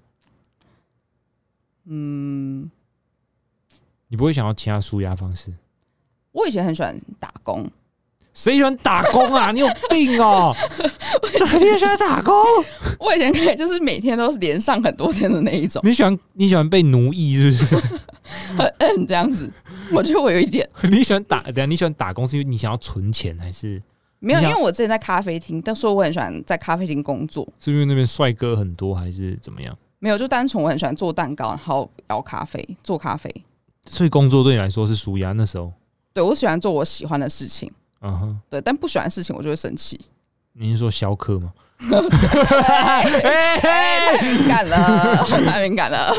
[1.84, 2.70] 嗯，
[4.08, 5.52] 你不会想要其他舒压方式？
[6.32, 7.70] 我以前很喜欢打工，
[8.34, 9.52] 谁喜欢打工啊？
[9.52, 10.54] 你有病哦！
[11.58, 12.34] 你也喜欢打工？
[12.98, 17.76] 我以前可以就是每天都是连上很多天的那一种，你喜欢你喜欢被奴役是不是？
[18.56, 19.50] 很 嗯这样子，
[19.92, 21.42] 我觉得我有一点 你喜欢打？
[21.42, 23.80] 等一下你喜欢打工是因为你想要存钱，还是
[24.18, 29.76] 没有，因为我之前在咖啡厅，但说我很喜欢在咖啡厅工作，是因为那边帅哥很多，还是怎么样？
[29.98, 33.30] 没有，就单纯我很喜欢做蛋糕，然后摇咖啡，做咖啡。
[33.86, 35.32] 所以工作对你来说是舒压。
[35.32, 35.72] 那时候，
[36.14, 37.70] 对我喜欢做我喜欢的事情，
[38.02, 39.98] 嗯哼，对，但不喜欢的事情我就会生气。
[40.52, 41.52] 你是说逍客吗？
[43.24, 46.12] 哎，太敏感了， 太敏感了，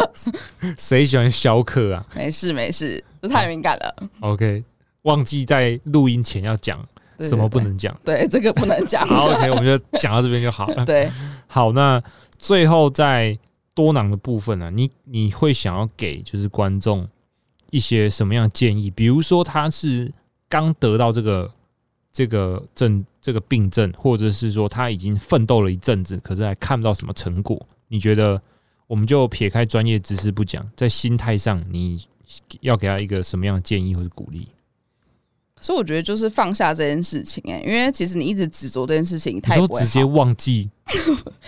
[0.78, 3.96] 谁喜欢逍客啊没事没事，这太敏感了。
[4.22, 4.64] ？OK，
[5.04, 6.84] 忘记在录音前要讲
[7.20, 7.60] 什么不？
[7.62, 7.96] 能讲。
[8.04, 9.06] 对，对这个不能讲。
[9.08, 10.86] 好，OK，我们就讲到这边就好了。
[10.86, 11.10] 对，
[11.48, 12.02] 好，那
[12.38, 13.38] 最后在
[13.74, 17.08] 多囊的部分呢、你你会想要给就是观众
[17.70, 18.92] 一些什么样的建议？
[18.92, 20.12] 比如说他是
[20.50, 21.50] 刚得到这个
[22.14, 27.60] 这个症这个病症，或者是说他已经奋斗了一阵子，可是还看不到什么成果。
[27.88, 28.42] 你觉得
[28.88, 32.00] 我们就撇开专业知识不讲，在心态上你
[32.62, 34.48] 要给他一个什么样的建议或者鼓励？
[35.60, 40.70] 所以我觉得就是放下这件事情、哎，因为其实你一直执着这件事情，你它也不会说直接忘记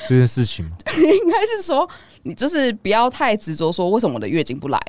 [0.07, 0.77] 这件事情吗？
[0.95, 1.87] 应该是说
[2.23, 4.81] 你就是不要太执着说为什么我的月经不来，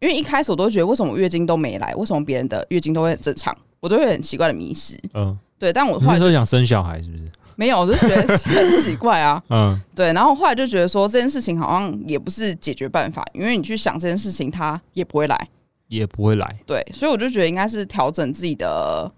[0.00, 4.98] 因为一开始我都觉得为什么月经都没来，为什么别人的月经都会很正常，我都会很奇怪的迷失。
[5.14, 7.24] 嗯，对，但我后来就那时候想生小孩是不是？
[7.56, 9.42] 没有，我就觉得很奇怪啊。
[9.50, 15.48] 嗯， 对，然后后来就觉得说这件事情好像也不是解决办法，因为你去想这件事情，它也不会来。
[15.88, 16.56] 也不会来。
[16.66, 19.10] 对，所以我就觉得应该是调整自己的，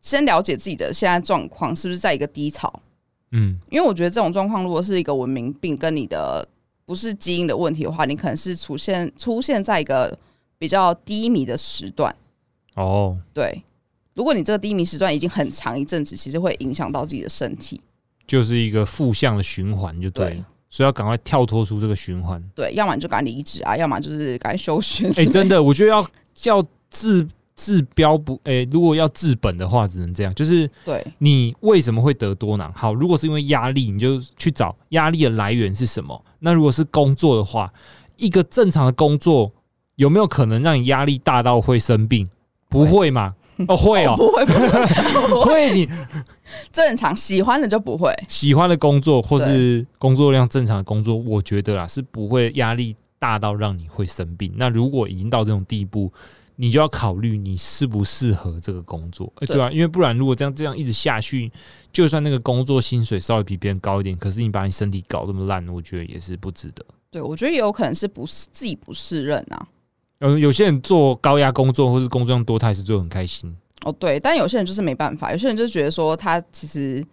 [0.00, 2.72] 先了解自己的现在状况是不是在一个低潮，
[3.32, 6.46] 嗯，因为我觉得这种状况如果是一个文明病，跟你的
[6.86, 10.16] 不是基因的问题的话，你可能是出现出现在一个
[10.56, 12.14] 比较低迷的时段。
[12.76, 13.64] 哦，对，
[14.14, 17.80] 如果你这个低迷时段已经很长一阵子，其实会影响到自己的身体。
[18.26, 20.30] 就是一个负向的循环，就对了。
[20.30, 22.42] 对所以要赶快跳脱出这个循环。
[22.54, 25.08] 对，要么你就赶快离职啊，要么就是赶快休学。
[25.16, 26.08] 哎、真的，我觉得要
[26.44, 27.24] 要治
[27.54, 30.34] 治标不，哎、如果要治本的话，只能这样。
[30.34, 32.72] 就是对你为什么会得多囊？
[32.74, 36.24] 好，如果是因为压力，你就去找压力的来源是什么。
[36.40, 37.72] 那如果是工作的话，
[38.16, 39.52] 一个正常的工作
[39.94, 42.28] 有没有可能让你压力大到会生病？
[42.68, 43.34] 不会嘛？
[43.68, 44.52] 哦，会哦，不会不
[45.40, 45.72] 会， 会。
[45.72, 45.88] 你
[46.72, 48.12] 正常喜欢的就不会。
[48.28, 54.52] 喜欢的工作或是工作量正常的工作，我觉得啦是不会压力大到让你会生病。
[54.56, 56.12] 那如果已经到这种地步，
[56.56, 59.32] 你就要考虑你适不适合这个工作。
[59.36, 61.50] 哎、对吧啊，因为不然如果这样这样一直下去，
[61.92, 66.84] 就算那个工作薪水稍微比别人高一点，可是你把你身体搞这么烂，我觉得也是不值得。
[67.10, 69.66] 对我觉得也有可能是不是自己不适任啊。
[70.24, 73.54] 呃，有些人做高压工作或是工作量多，他也是做得很开心。
[73.82, 77.04] 哦，对，但有些人就是没办法，有些人就觉得说他其实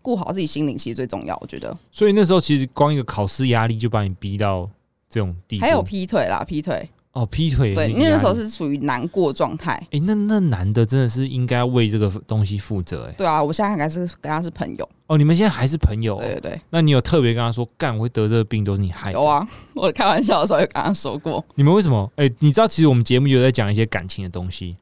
[0.00, 1.36] 顾好自己心灵其实最重要。
[1.40, 4.70] 我觉得所以那时候其实光一个考试压力就把你逼到
[5.08, 5.64] 这种地步。
[5.64, 9.74] 还有劈腿啦，劈腿，哦，劈腿对，是因为那时候是处于难过状态。
[9.90, 14.88] 哎、那那男的真的是应该为这个东西负责哎、对啊，我现在还是跟他是朋友。
[15.08, 16.22] 哦，你们现在还是朋友、哦？
[16.22, 19.18] 对对对，那你有特别跟他说，干我会得这个病都是你害的？
[19.18, 21.44] 有啊，我开玩笑的时候有跟他说过。
[21.56, 22.08] 你们为什么？
[22.14, 24.76] 哎、你知道其实我们节目有在讲一些感情的东西，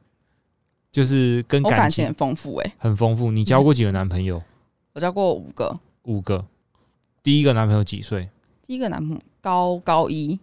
[0.93, 3.31] 就是跟感情我感情很丰富诶、很丰富。
[3.31, 4.43] 你交过几个男朋友？
[4.93, 6.45] 我交过五个，五个。
[7.23, 8.29] 第一个男朋友几岁？
[8.67, 10.39] 第一个男朋友高高一，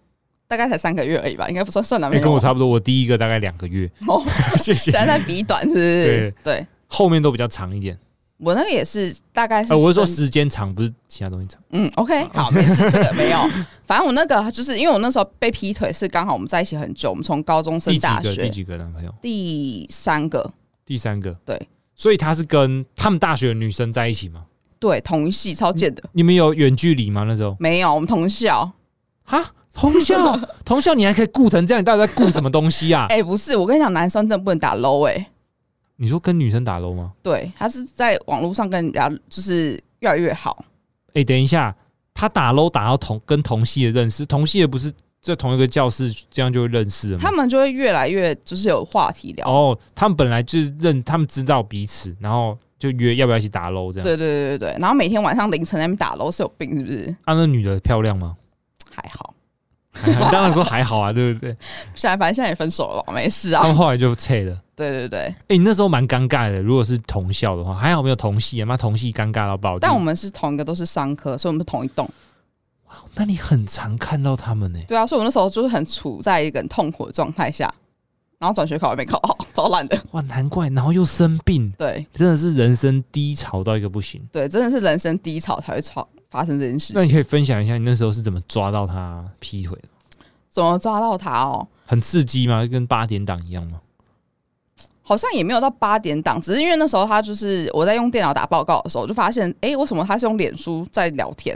[0.48, 2.24] 大概才三个月而已吧，应该不算算男哎、朋友。
[2.24, 2.68] 跟我差不多。
[2.68, 4.24] 我第一个大概两个月，哦，
[4.58, 4.94] 谢谢现。
[4.94, 6.04] 在在比短是不是？
[6.06, 7.98] 对对，后面都比较长一点。
[8.38, 11.62] 我那个也是大概是呃，我是说时间长，不是其他东西长。
[11.72, 13.38] 嗯，OK，好，没事，这个没有。
[13.88, 18.36] 反正我那个就是因为我那时候被劈腿，是刚好我们在一起很久，我们从高中升第几大个？
[18.36, 19.14] 第，几个男朋友？
[19.22, 20.54] 第三个，
[20.86, 21.32] 第三个。
[21.46, 21.60] 对。
[21.96, 24.44] 所以他是跟他们大学的女生在一起吗？
[24.80, 27.24] 对，同一系超贱的，你们有远距离吗？
[27.26, 27.56] 那时候？
[27.58, 28.70] 没有，我们同校。
[29.26, 33.08] 哈，同校， 同校，你还可以顾成这样，你到底在顾什么东西啊？
[33.10, 35.28] 哎、不是，我跟你讲，男生真的不能打 low 哎、
[35.98, 37.12] 你说跟女生打 low 吗？
[37.24, 40.64] 对他是在网络上跟人家就是越来越好，
[41.14, 41.76] 哎、等一下，
[42.14, 47.20] 他打 low 打到同跟同系的认识，同系的不是在同一个教室，这样就会认识了吗？
[47.24, 49.50] 他们就会越来越就是有话题聊。
[49.50, 54.04] 哦，他们本来就是认，他们知道彼此，然后就约要不要一起打 low 这样。
[54.04, 57.16] 对对对对对，然后每天晚上凌晨在那边打 low 是有病是不是？
[57.24, 58.36] 啊，那女的漂亮吗？
[58.96, 59.34] 还好，
[60.32, 61.50] 当然说还好啊，对不对？
[61.94, 63.68] 现在反正现在也分手了吧，没事啊他啊。
[63.68, 64.62] 们后来就撤了。
[64.76, 66.62] 对对对，哎、你那时候蛮尴尬的。
[66.62, 69.80] 如果是同校的话，还好没有同系啊，妈同系尴尬到爆。
[69.80, 72.10] 但我们是同一个都是商科，所以我们是同一栋。
[73.16, 77.74] 那你很常看到他们呢、对啊，所以我那时候就是很处在一个很痛苦的状态下，
[78.38, 79.98] 然后转学考也没考好，超烂的。
[80.12, 84.22] 哇，难怪，然后又生病，对真的是人生低潮到一个不行。
[84.32, 86.06] 对，真的是人生低潮才会发
[86.36, 86.96] 发生这件事情。
[86.98, 89.88] 那你可以分享一下你那时候是怎么抓到他劈腿的？
[90.50, 91.66] 怎么抓到他哦？
[91.86, 92.66] 很刺激吗？
[92.66, 93.80] 跟八点档一样吗？
[95.02, 101.56] 好像也没有到八点档，只是因为那时候他就是我在用电脑打报告的时候，我就发现，哎、为什么他是用脸书在聊天？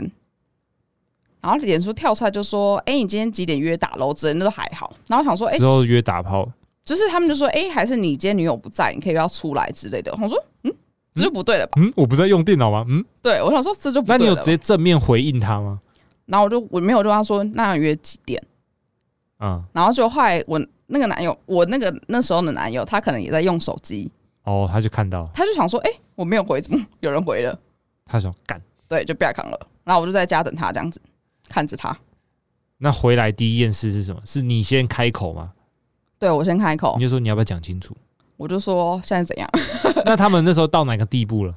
[1.42, 4.92] 然后脸书跳出来就说，哎、你今天几点约打楼之类的，那都还好。
[5.08, 6.48] 然后我想说，哎、之后约打炮，
[6.84, 10.12] 就是他们就说，哎、还是你今天女友不在，你可以要出来之类的。
[10.20, 10.72] 我说，嗯，
[11.14, 11.72] 这就不对了吧？
[11.76, 12.84] 嗯，我不是在用电脑吗？
[12.88, 14.24] 嗯，对，我想说这就不对了吧。
[14.24, 15.80] 那你有直接正面回应他吗？
[16.26, 18.42] 然后我就我没有就跟他说，那要约几点？
[19.40, 24.10] 嗯，然后就后来我那个男友，我那个那时候的男友，他可能也在用手机，
[24.44, 27.58] 哦，他就看到，他就想说，哎、我没有回，怎么有人回了？
[28.06, 28.60] 他说干。
[28.86, 29.66] 对，就不要扛了。
[29.84, 31.00] 然后我就在家等他，这样子
[31.48, 31.96] 看着他。
[32.78, 34.20] 那回来第一件事是什么？
[34.24, 35.52] 是你先开口吗？
[36.18, 37.96] 对我先开口你，就说你要不要讲清楚？
[38.40, 39.46] 我就说现在怎样？
[40.06, 41.54] 那他们那时候到哪个地步了？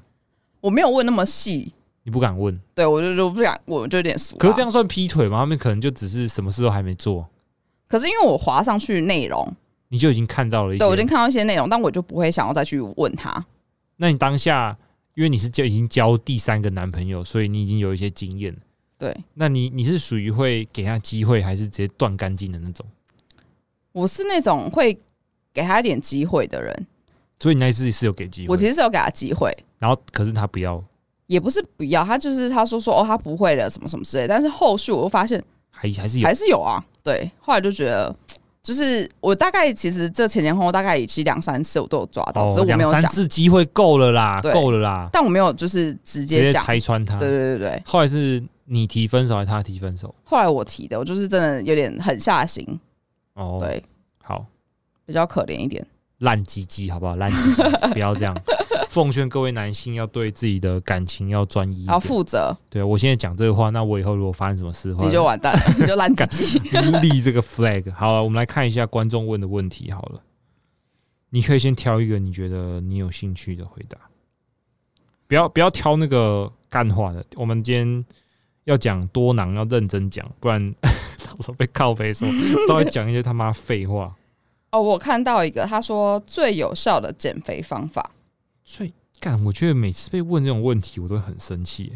[0.59, 1.71] 我没有问那么细，
[2.03, 4.35] 你不敢问，对我就就不敢，我就有点熟。
[4.35, 5.39] 可是这，样算劈腿吗？
[5.39, 7.25] 他们可能就只是什么事都还没做，
[7.87, 9.49] 可是因为我滑上去内容，
[9.87, 10.79] 你就已经看到了一些。
[10.79, 13.45] 对我已经看到一些内容，但我就不会想要再去问他。
[13.95, 14.77] 那你当下，
[15.15, 18.53] 因为你是交已经交第三个男朋友，所以你已经有一些经验。
[18.97, 22.85] 对那你你是属于会给他机会，还是直接断干净的那种？
[23.93, 24.97] 我是那种会
[25.53, 26.87] 给他一点机会的人，
[27.39, 30.83] 所以你那一次是有给机会，我其实是有给他机会，然后可是他不要，
[31.27, 36.27] 也不是不要，他就是他说说哦他不会了什么什么之类，但是后续我又发现还还是有。
[36.27, 38.15] 还是有啊，对，后来就觉得。
[38.63, 44.53] 就是我大概其实这前前后后大概其实两三次我都有抓到，只是哦，我没有三次机会够了啦，对。
[44.53, 46.63] 够了啦，但我没有就是直直接接讲。
[46.63, 47.19] 拆穿他。
[47.19, 50.15] 对对对对，后来是你提分手还是他提分手？
[50.23, 52.65] 后来我提的，我就是真的有点狠下心，
[53.33, 53.87] 哦，，对，好，
[55.05, 55.85] 比较可怜一点。
[56.19, 57.15] 烂鸡鸡好不好？
[57.15, 57.61] 烂鸡鸡，
[57.93, 58.35] 不要这样。
[58.87, 62.07] 奉劝各位男性要对自己的感情要专一一然后点。
[62.07, 66.59] 负责对我现在讲这个话，那我以后如果发生什么事的话，你就完蛋了， 你就烂鸡鸡。
[67.01, 67.91] 立这个 flag。
[67.93, 69.91] 好了，我们来看一下观众问的问题。
[69.91, 70.21] 好了，
[71.31, 73.97] 你可以先挑一个你觉得你有兴趣的回答，
[75.27, 77.25] 不要不要挑那个干话的。
[77.35, 78.05] 我们今天
[78.65, 82.27] 要讲多囊，要认真讲，不然 到时候被靠背说
[82.67, 84.15] 都会讲一些他妈废话。
[84.73, 88.09] 哦，我看到一个，他说最有效的减肥方法，
[88.63, 91.93] 所以干，我觉得每次被问这种问题，我都很生气。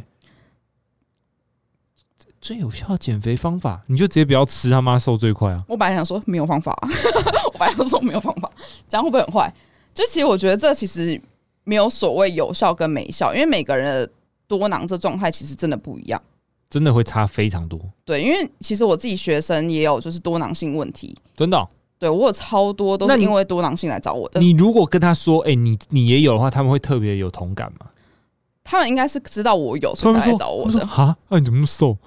[2.40, 5.64] 最有效的减肥方法，你就直接不要吃，他妈瘦最快啊！
[5.68, 6.72] 我本来想说没有方法，
[7.52, 8.50] 我本来想说没有方法，
[8.88, 9.52] 这样会不会很坏？
[9.92, 11.20] 就其实我觉得这其实
[11.64, 14.12] 没有所谓有效跟没效，因为每个人的
[14.48, 16.22] 多囊这状态其实真的不一样。
[16.70, 21.68] 真的会差非常多，对，因为其实我自己学生也有就是多囊性问题，真的哦、
[22.00, 24.40] 对我有超多都是因为多囊性来找我的。
[24.40, 27.88] 你如果跟他说，哎、你你也有的话，他们会特别有同感吗？
[28.64, 30.86] 他们应该是知道我有，所以才来找我的。
[30.86, 31.98] 哈，那、你怎么那么瘦？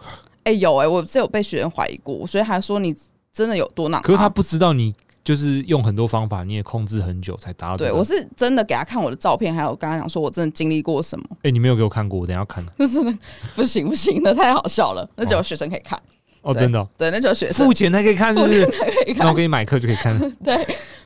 [0.45, 2.95] 哎、有哎、我是有被学员怀疑过，所以还说你
[3.33, 4.07] 真的有多囊吗？
[4.07, 7.91] 可是他不知道你就是用很多方法，你也控制很久才达到、这个。
[7.91, 12.65] 对我是真的给他看我的照片，还有跟他讲说我真的经历过什么，哎、你没有给我看过，我等下要看。
[12.89, 13.19] 真的
[13.55, 16.03] 不行不行，那太好笑了，那只有学生可以看，哦，
[16.43, 18.65] 对真的哦、对，那只有学生付钱才可以看，是不是？
[18.67, 19.35] 才可以看那我。
[19.35, 20.19] 给你买课就可以看。
[20.43, 20.57] 对，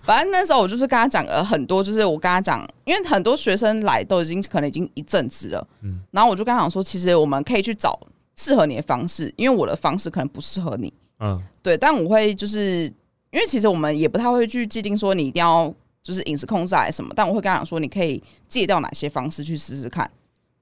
[0.02, 7.98] 反正那时候我就是跟他讲了很多，就是我跟他讲，因为很多学生来都已经可能已经一阵子了，嗯然后我就跟他讲说，其实我们可以去找
[8.36, 12.84] 适合你的方式，因为我的方式可能不适合你，嗯，对，但我会就是
[13.30, 15.72] 因为其实我们也不太会去既定说你一定要
[16.02, 20.08] 就是饮食控制还是什么，但我会跟他讲说，你可以戒掉哪些方式去试试看。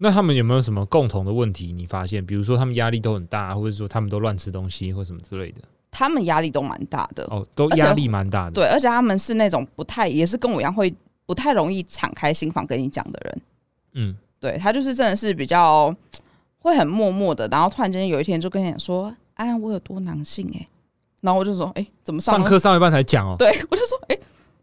[0.03, 1.73] 那他们有没有什么共同的问题？
[1.73, 5.61] 你发现，比如说他们压力都很大，或者说他们都乱吃东西或什么之类的？
[5.93, 8.53] 他们压力都蛮大的，哦，都压力蛮大的。
[8.53, 10.93] 对，而且他们是那种不太也是跟我一样会
[11.25, 13.43] 不太容易敞开心房跟你讲的人。
[13.93, 15.95] 嗯，对他就是真的是比较
[16.59, 20.67] 会很默默的，然后突然间有一天就跟你讲说：“哎，我有多囊性哎、
[21.21, 23.37] 然后我就说：“哎、怎么上上课上一半才讲哦。
[23.39, 24.19] 对我就说：“哎、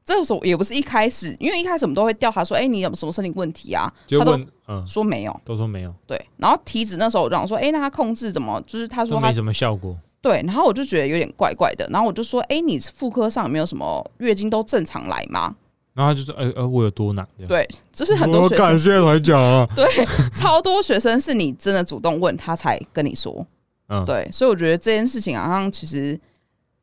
[0.09, 5.41] 这时候也不是一开始，因为一开始我们都会调查说：‘哎、你有什么身体问题啊？’他都就问，嗯，说没有。
[5.45, 9.95] 都说没有，对，然后体脂那时候我就想说：‘哎、那他控制怎么？’就是他说他没什么效果。
[10.21, 15.55] 对，然后我就觉得有点怪怪的，然后我就说：‘哎、你妇科上有没有什么月经都正常来吗
[15.93, 17.27] 然后他就说，呃呃，我有多囊。
[17.37, 17.43] 这？
[17.43, 19.67] 样对，就是很多学生现在才讲啊。
[19.75, 19.85] 对，
[20.31, 23.45] 超多学生是你真的主动问他才跟你说。
[23.89, 26.17] 嗯，对，所以我觉得这件事情好像其实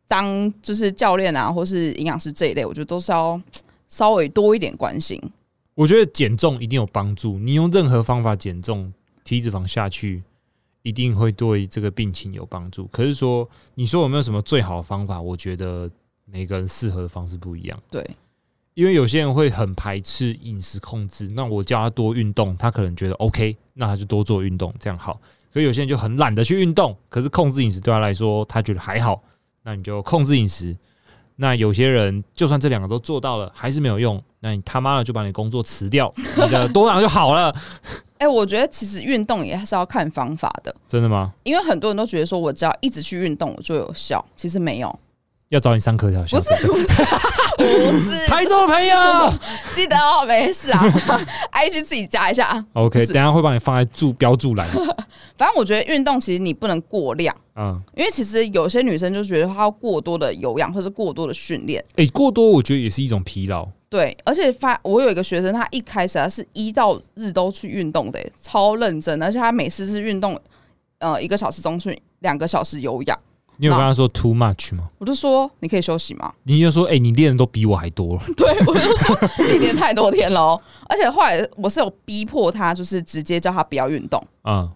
[0.08, 3.40] 当就是教练啊，或是营养师这一类，我觉得都是要
[3.88, 5.20] 稍微多一点关心。
[5.74, 7.38] 我觉得减重一定有帮助。
[7.38, 8.92] 你用任何方法减重，
[9.24, 10.22] 体脂肪下去，
[10.82, 12.86] 一定会对这个病情有帮助。
[12.86, 15.20] 可是说，你说有没有什么最好的方法？
[15.20, 15.90] 我觉得
[16.24, 17.78] 每个人适合的方式不一样。
[17.90, 18.08] 对，
[18.74, 25.20] 因为有些人会很排斥饮食控制，那我叫他多运动，他可能觉得 OK，那他就多做运动，这样好。
[25.52, 29.22] 可有些人就很懒得去运动，可是控制饮食对他来说，他觉得还好，
[29.66, 30.76] 那你就控制饮食。
[31.34, 37.54] 那有些人就算这两个都做到了，还是没有用，那你他妈的就把你工作辞掉，你的多囊就好了。
[38.18, 41.32] 哎、我觉得其实运动也是要看方法的，真的吗？
[41.42, 44.98] 因为很多人都觉得说我只要一直去运动我就有效，其实没有，
[45.50, 47.02] 要找你上课才行，不是 不是
[47.56, 48.94] 不是，台中的朋友
[49.72, 50.82] 记得哦，没事啊
[51.52, 52.64] ，IG 自己加一下。
[52.74, 54.68] ，OK，等下会帮你放在注标注栏。
[55.36, 57.34] 反正我觉得运动其实你不能过量。
[57.56, 63.66] 嗯，因为其实有些女生就觉得她要过多的有氧或是过多的训练，诶、过多我觉得也是一种疲劳。
[63.88, 70.38] 对，而且发我有一个学生，他一开始他是一到日都去运动的，超认真，而且他每次是运动，
[70.98, 73.18] 呃，一个小时中训，两个小时有氧。
[73.58, 74.88] 你有跟他说 too much 吗？
[74.98, 76.32] 我就说你可以休息吗？
[76.44, 78.22] 你就说，诶、你练的都比我还多了。
[78.36, 79.16] 对，我就说
[79.52, 84.22] 你练太多天了哦，而且后来我是有逼迫他，就是直接叫他不要运动。
[84.44, 84.70] 嗯，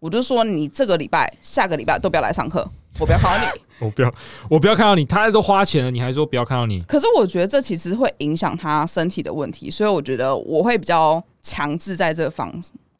[0.00, 2.66] 我就说你这个礼拜、下个礼拜都不要来上课，
[3.00, 3.60] 我不要看到你。
[3.84, 4.14] 我不要，
[4.48, 6.80] 我不要看到你，他都花钱了，你还说不要看到你？
[6.82, 12.52] 可是我觉得这其实会影响他身体的问题，所以我觉得我会比较强制在这个方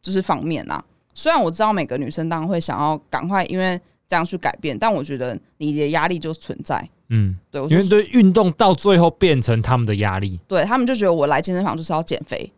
[0.02, 0.82] 就是方面啦。
[1.14, 3.80] 虽然我知道每个女生当然会想要赶快因为
[4.12, 6.86] 这样去改变，但我觉得你的压力就存在。
[7.08, 12.52] 嗯，对，我因为对运动到最后变成他们的压力对他们就觉得我来健身房就是要减肥，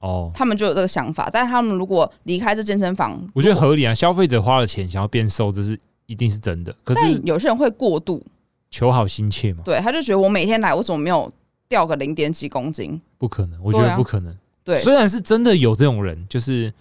[0.00, 0.30] 哦。
[0.34, 1.30] 他们就有这个想法。
[1.32, 6.76] 但是他们如果离开这健身房，我觉得合理啊，消费者花了钱想要变瘦，这是一定是真的。
[6.84, 8.22] 可是有些人会过度，
[8.70, 11.32] 求好心切嘛，对，他就觉得我每天来，我怎么没有
[11.66, 13.00] 掉个零点几公斤？
[13.16, 14.36] 不可能，我觉得不可能。
[14.62, 16.72] 对，虽然是真的有这种人，就是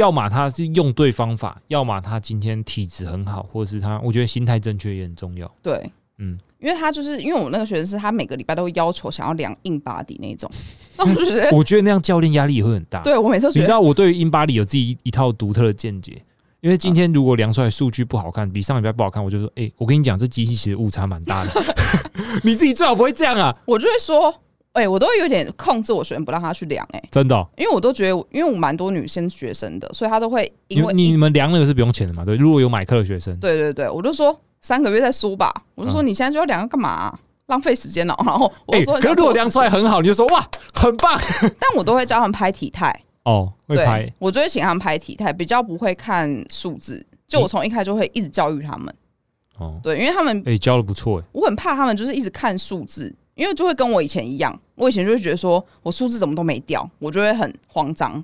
[0.00, 5.50] 要么他是用对方法，要么他今天体质很好，或者是他，我觉得心态正确也很重要。
[5.62, 10.50] 对，嗯，因为他就是因为我那个学生是他每个礼拜都会要求想要量硬 body 那种，
[10.96, 13.02] 那我就觉得，我觉得那样教练压力也会很大。
[13.02, 16.22] 对我每次你知道我对于硬巴底有自己一一套独特的见解，
[16.62, 21.50] 因为今天如果量出来数据不好看，比上礼拜不好看，我就说，哎、我跟你讲，这机器其实误差蛮大的。
[22.42, 24.34] 你自己最好不会这样啊，我就会说，
[24.72, 32.24] 哎、我都有点控制我学生不让他去量，哎，真的哦、因为我都觉得，因为我蛮多女生学生的，所以他都会因为你你们量那个是不用钱的嘛？
[32.24, 36.06] 对，如果有买课的学生，对对对，我就说三个月再说吧，我就说嗯。
[36.06, 38.14] 你现在就要量要干嘛啊、浪费时间了。
[38.24, 41.18] 然后我哎、说，可是如果量出来，很好，你就说哇，很棒。
[41.58, 42.94] 但我都会教他们拍体态，
[43.24, 44.96] 哦，会拍，我就会请他们拍。
[44.96, 48.94] 体态，比较不会看数字，就我从一开始就会一直教育他们，
[49.58, 58.22] 哦，对，因为他们哎、教的不错哎，我很怕他们就是一直看数字，因为就会跟我以前一样，我以前就会觉得说我数字怎么都没掉，我就会很慌张，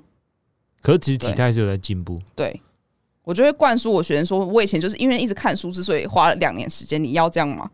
[0.79, 2.21] 可是其实体态是有在进步。
[2.35, 2.61] 对
[3.23, 7.67] 我就会灌输我学生说，我以前就是因为一直看数字，所以花了两年时间，你要这样吗？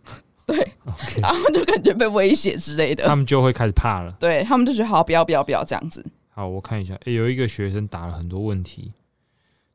[0.45, 0.57] 对
[1.21, 4.15] 然后就感觉被威胁之类的他，们就会开始怕了。
[4.17, 8.93] 对他们就觉得好，不要不要不要这样子，好，我看一下，诶，有一个学生打了很多问题，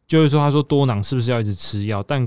[0.06, 2.02] 就是说，他说多囊是不是要一直吃药？
[2.02, 2.26] 但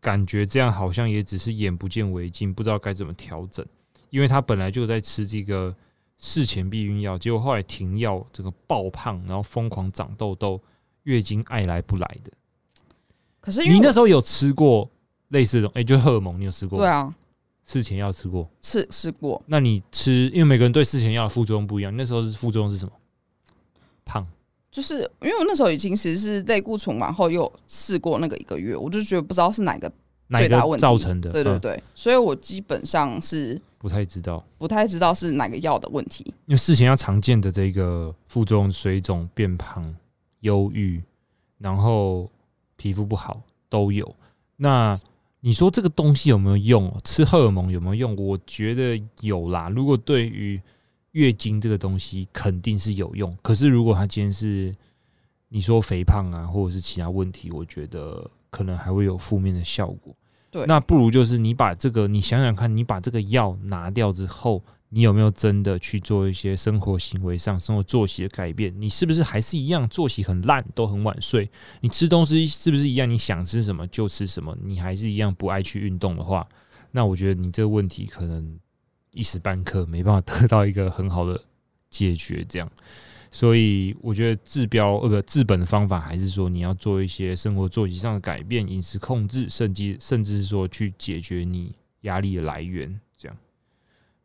[0.00, 3.64] 感觉这样好像也只是眼不见为净，不知道该怎么调整。
[4.10, 5.74] 因为他本来就在吃这个
[6.18, 10.60] 事前避孕药，结果后来停药，这个爆胖，然后疯狂长痘痘，
[11.04, 12.32] 月经爱来不来的。
[13.40, 14.90] 可是你那时候有吃过
[15.28, 16.78] 类似的，诶，就是荷尔蒙，你有吃过？
[16.78, 17.14] 对，啊，
[17.64, 18.48] 事前药吃过。
[18.60, 22.92] 吃吃过，那你吃，因为每个人对事前药的副作用不一样，你那时候是副作用是什么？
[24.04, 24.26] 胖。
[24.70, 29.90] 就是因为我那时候已经其实是类固醇完后又试过那个一个月，我就觉得不知道是哪个
[30.26, 31.32] 哪个最大问题造成的？
[31.32, 34.44] 对对，所以我基本上是不太知道。
[34.58, 36.24] 不太知道是哪个药的问题。
[36.46, 39.94] 因为事前要常见的这个副作用，水肿、变胖、
[40.40, 41.02] 忧郁，
[41.58, 42.30] 然后
[42.76, 44.14] 皮肤不好都有。
[44.56, 44.98] 那
[45.40, 46.92] 你说这个东西有没有用？
[47.04, 48.16] 吃荷尔蒙有没有用？
[48.16, 49.68] 我觉得有啦。
[49.68, 50.60] 如果对于
[51.12, 53.32] 月经这个东西，肯定是有用。
[53.40, 54.74] 可是如果它今天是
[55.48, 60.14] 你说肥胖啊，或者是其他问题，我觉得可能还会有负面的效果。
[60.50, 68.74] 对那不如就是你把这个，你想想看，你把这个药拿掉之后，你有没有真的去做一些生活行为上、生活作息的改变？
[68.80, 71.50] 你是不是还是一样作息很烂，都很晚睡？
[71.80, 73.08] 你吃东西是不是一样？
[73.08, 74.56] 你想吃什么就吃什么？
[74.62, 76.48] 你还是一样不爱去运动的话，
[76.90, 78.58] 那我觉得你这个问题可能
[79.12, 81.38] 一时半刻没办法 得到一个很好的
[81.90, 82.42] 解决。
[82.48, 82.70] 这样，
[83.30, 93.00] 所以我觉得治标呃不治本的方法，还是说你要做一些生活作息上的改变、饮食控制，甚至甚至是说去解决你压力的来源。
[93.16, 93.36] 这样，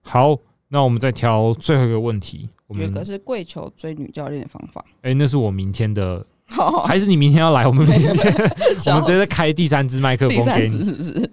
[0.01, 0.37] 好。
[0.69, 7.67] 那我们再挑最后一个问题，我们有一个是跪求追女教练的方法，哎、那是我明天的，好，还是你明天要来？
[7.67, 8.09] 我们明天
[8.87, 10.81] 我们直接开第三支麦克风给你。
[10.81, 11.31] 是不是？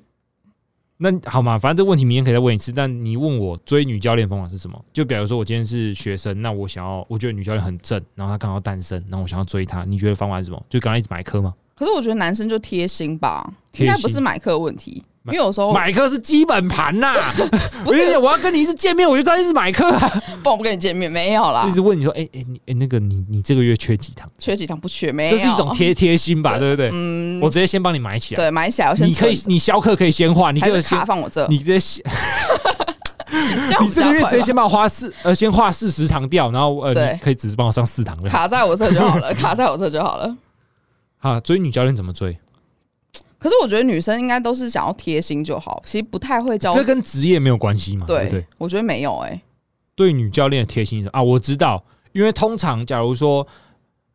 [1.02, 2.70] 那好嘛，反正这个问题明天可以再问一次。
[2.70, 4.84] 但你问我追女教练方法是什么？
[4.92, 10.62] 就比如说我今天是学生，那我想要，我觉得女教练很正，然后她刚好单身，然后我想要追她，你觉得方法是什么？
[10.68, 11.54] 就刚刚一直买课吗？
[11.80, 13.42] 可是我觉得男生就贴心吧，
[13.78, 17.14] 应该不是买课问题，因买为有时候买课是基本盘呐、
[17.82, 19.98] 不是我要跟你一次见面，我就知道一直买课啊。
[20.42, 24.28] 不然我不跟你见面，没有啦一，直问你说，哎、哎、你哎、那个你你这个月缺几堂？
[24.38, 26.90] 缺几堂不缺，没有，这是一种贴贴心吧， 对不对？
[26.92, 28.42] 嗯我，直接先帮你买起来。
[28.42, 32.04] 对，买起来我先你可以，你销课可以先画，你还是这个卡放我这，你直接写，
[33.80, 38.28] 你这个月直接先帮我花四呃，先画四十堂掉，然后呃，对你可以只是帮我上四堂的。
[38.28, 40.36] 卡在我这就好了，卡在我这就好了。
[41.20, 42.36] 哈，追女教练怎么追？
[43.38, 46.74] 可是我觉得女生应该都是想要贴心就好，其实不太会教。
[46.74, 48.46] 这跟职业没有关系嘛，对对不对？
[48.58, 49.40] 我觉得没有哎、
[49.94, 53.46] 对女教练的贴心啊，我知道，因为通常假如说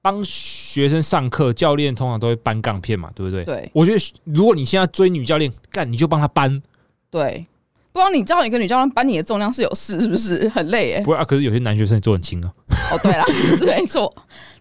[0.01, 3.43] 帮学生上课，教练通常都会搬杠片嘛，对不对？
[3.45, 6.61] 对我觉得如果你现在追女教练，干你就帮她搬，
[7.09, 7.47] 对，
[7.91, 10.47] 不然你叫一个女教练搬你的重量是有事是不是？
[10.49, 12.53] 很累哎、不会、啊、可是有些男学生做很轻啊。
[12.91, 13.25] 哦，对啦，
[13.57, 14.13] 是没错。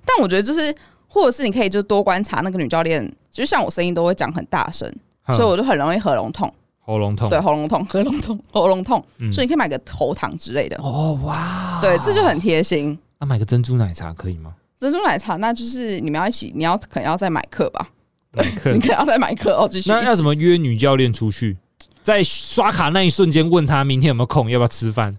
[0.07, 0.75] 但我觉得就是，
[1.15, 4.93] 或者是你可以就多观察那个女教练，就像我声音都会讲很大声，
[5.29, 6.53] 所以我就很容易喉咙痛。
[6.81, 10.77] 喉咙痛，对，喉咙痛，喉咙痛， 喉咙痛，嗯所以你可以买个喉糖之类的。
[10.83, 12.99] 哦哇，对，这就很贴心。
[13.21, 14.53] 那、买个珍珠奶茶可以吗？
[14.79, 17.89] 珍珠奶茶，那就是你们要一起，你要可能要再买课吧？
[18.33, 19.89] 买课 你可能要再买课哦，继续。
[19.89, 20.31] 那要怎么？
[20.31, 21.57] 么约女教练出去？
[22.03, 25.17] 在刷卡那一瞬间问他明天有没有空，要不要吃饭？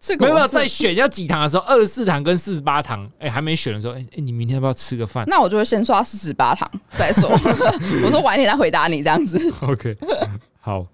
[0.00, 7.28] 这个没有没有，在选要几堂的时候，二十四堂跟四十八堂，哎、还没选的时候，哎、哎、你明天要不要吃个饭那我就会先刷四十八堂再说。
[8.04, 9.38] 我说晚一点再回答你这样子。
[9.60, 9.96] ？OK，
[10.60, 10.86] 好。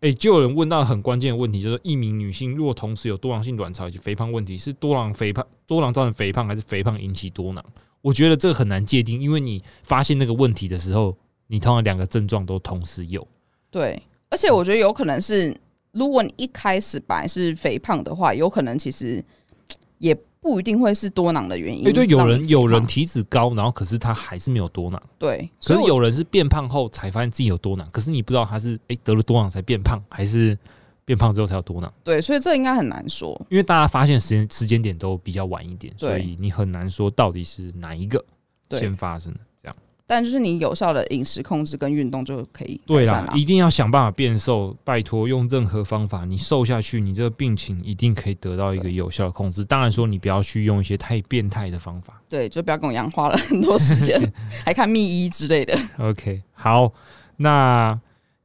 [0.00, 7.62] 哎、就有人问到很关键的问题，就是一名女性若同时有多囊性卵巢以及肥胖问题，是多囊肥胖多囊造成肥胖，还是肥胖引起多囊？
[8.00, 11.14] 我觉得这个很难界定，因为你发现那个问题的时候，
[11.48, 13.28] 你通常两个症状都同时有。
[13.70, 15.54] 对，而且我觉得有可能是，
[15.92, 19.24] 如果你一开始本来是肥胖的话，有可能其实
[19.98, 21.86] 也不一定会是多囊的原因。
[21.86, 25.02] 哎、对，有人有人体脂高，然后可是他还是没有多囊。
[25.18, 30.56] 对，可是所以有人是变胖后才发现自己有多囊，可是你不知道他是诶得了多囊才变胖，还是
[31.04, 33.38] 变胖之后才有多囊，对，所以这应该很难说。
[33.50, 38.24] 因为大家发现时间时间点都比较晚一点，所以你很难说到底是哪一个
[38.70, 39.40] 先发生的。
[40.10, 43.32] 但就是你有效的饮食控制跟运动就可以对改善啦，。
[43.32, 49.64] 一定要想办法变瘦，拜托，用任何方法，你瘦下去，你这个病情一定可以得到一个有效的控制。
[49.64, 52.20] 当然说，你不要去用一些太变态的方法。
[52.28, 54.20] 对，就不要跟我一样花了很多时间，
[54.66, 55.78] 还看秘医之类的。
[55.98, 56.92] OK，好，
[57.36, 57.96] 那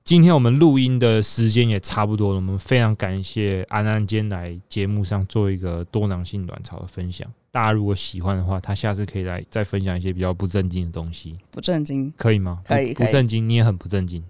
[0.06, 7.28] 今天我们录音的时间也差不多了，我们非常感谢安安今天来节目上做一个多囊性卵巢的分享。
[7.50, 12.60] 大家如果喜欢的话，他下次可以来再分享一些比较不正经的东西，不正经，可以吗？
[12.64, 14.24] 不可以不正经，你也很不正经，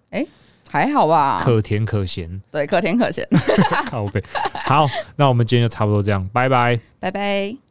[0.69, 1.43] 还好吧？
[1.43, 3.27] 可甜可咸，对，可甜可咸。
[3.91, 4.23] 靠背。
[4.53, 6.79] 好，那我们今天就差不多这样，拜拜。
[7.01, 7.64] 拜拜。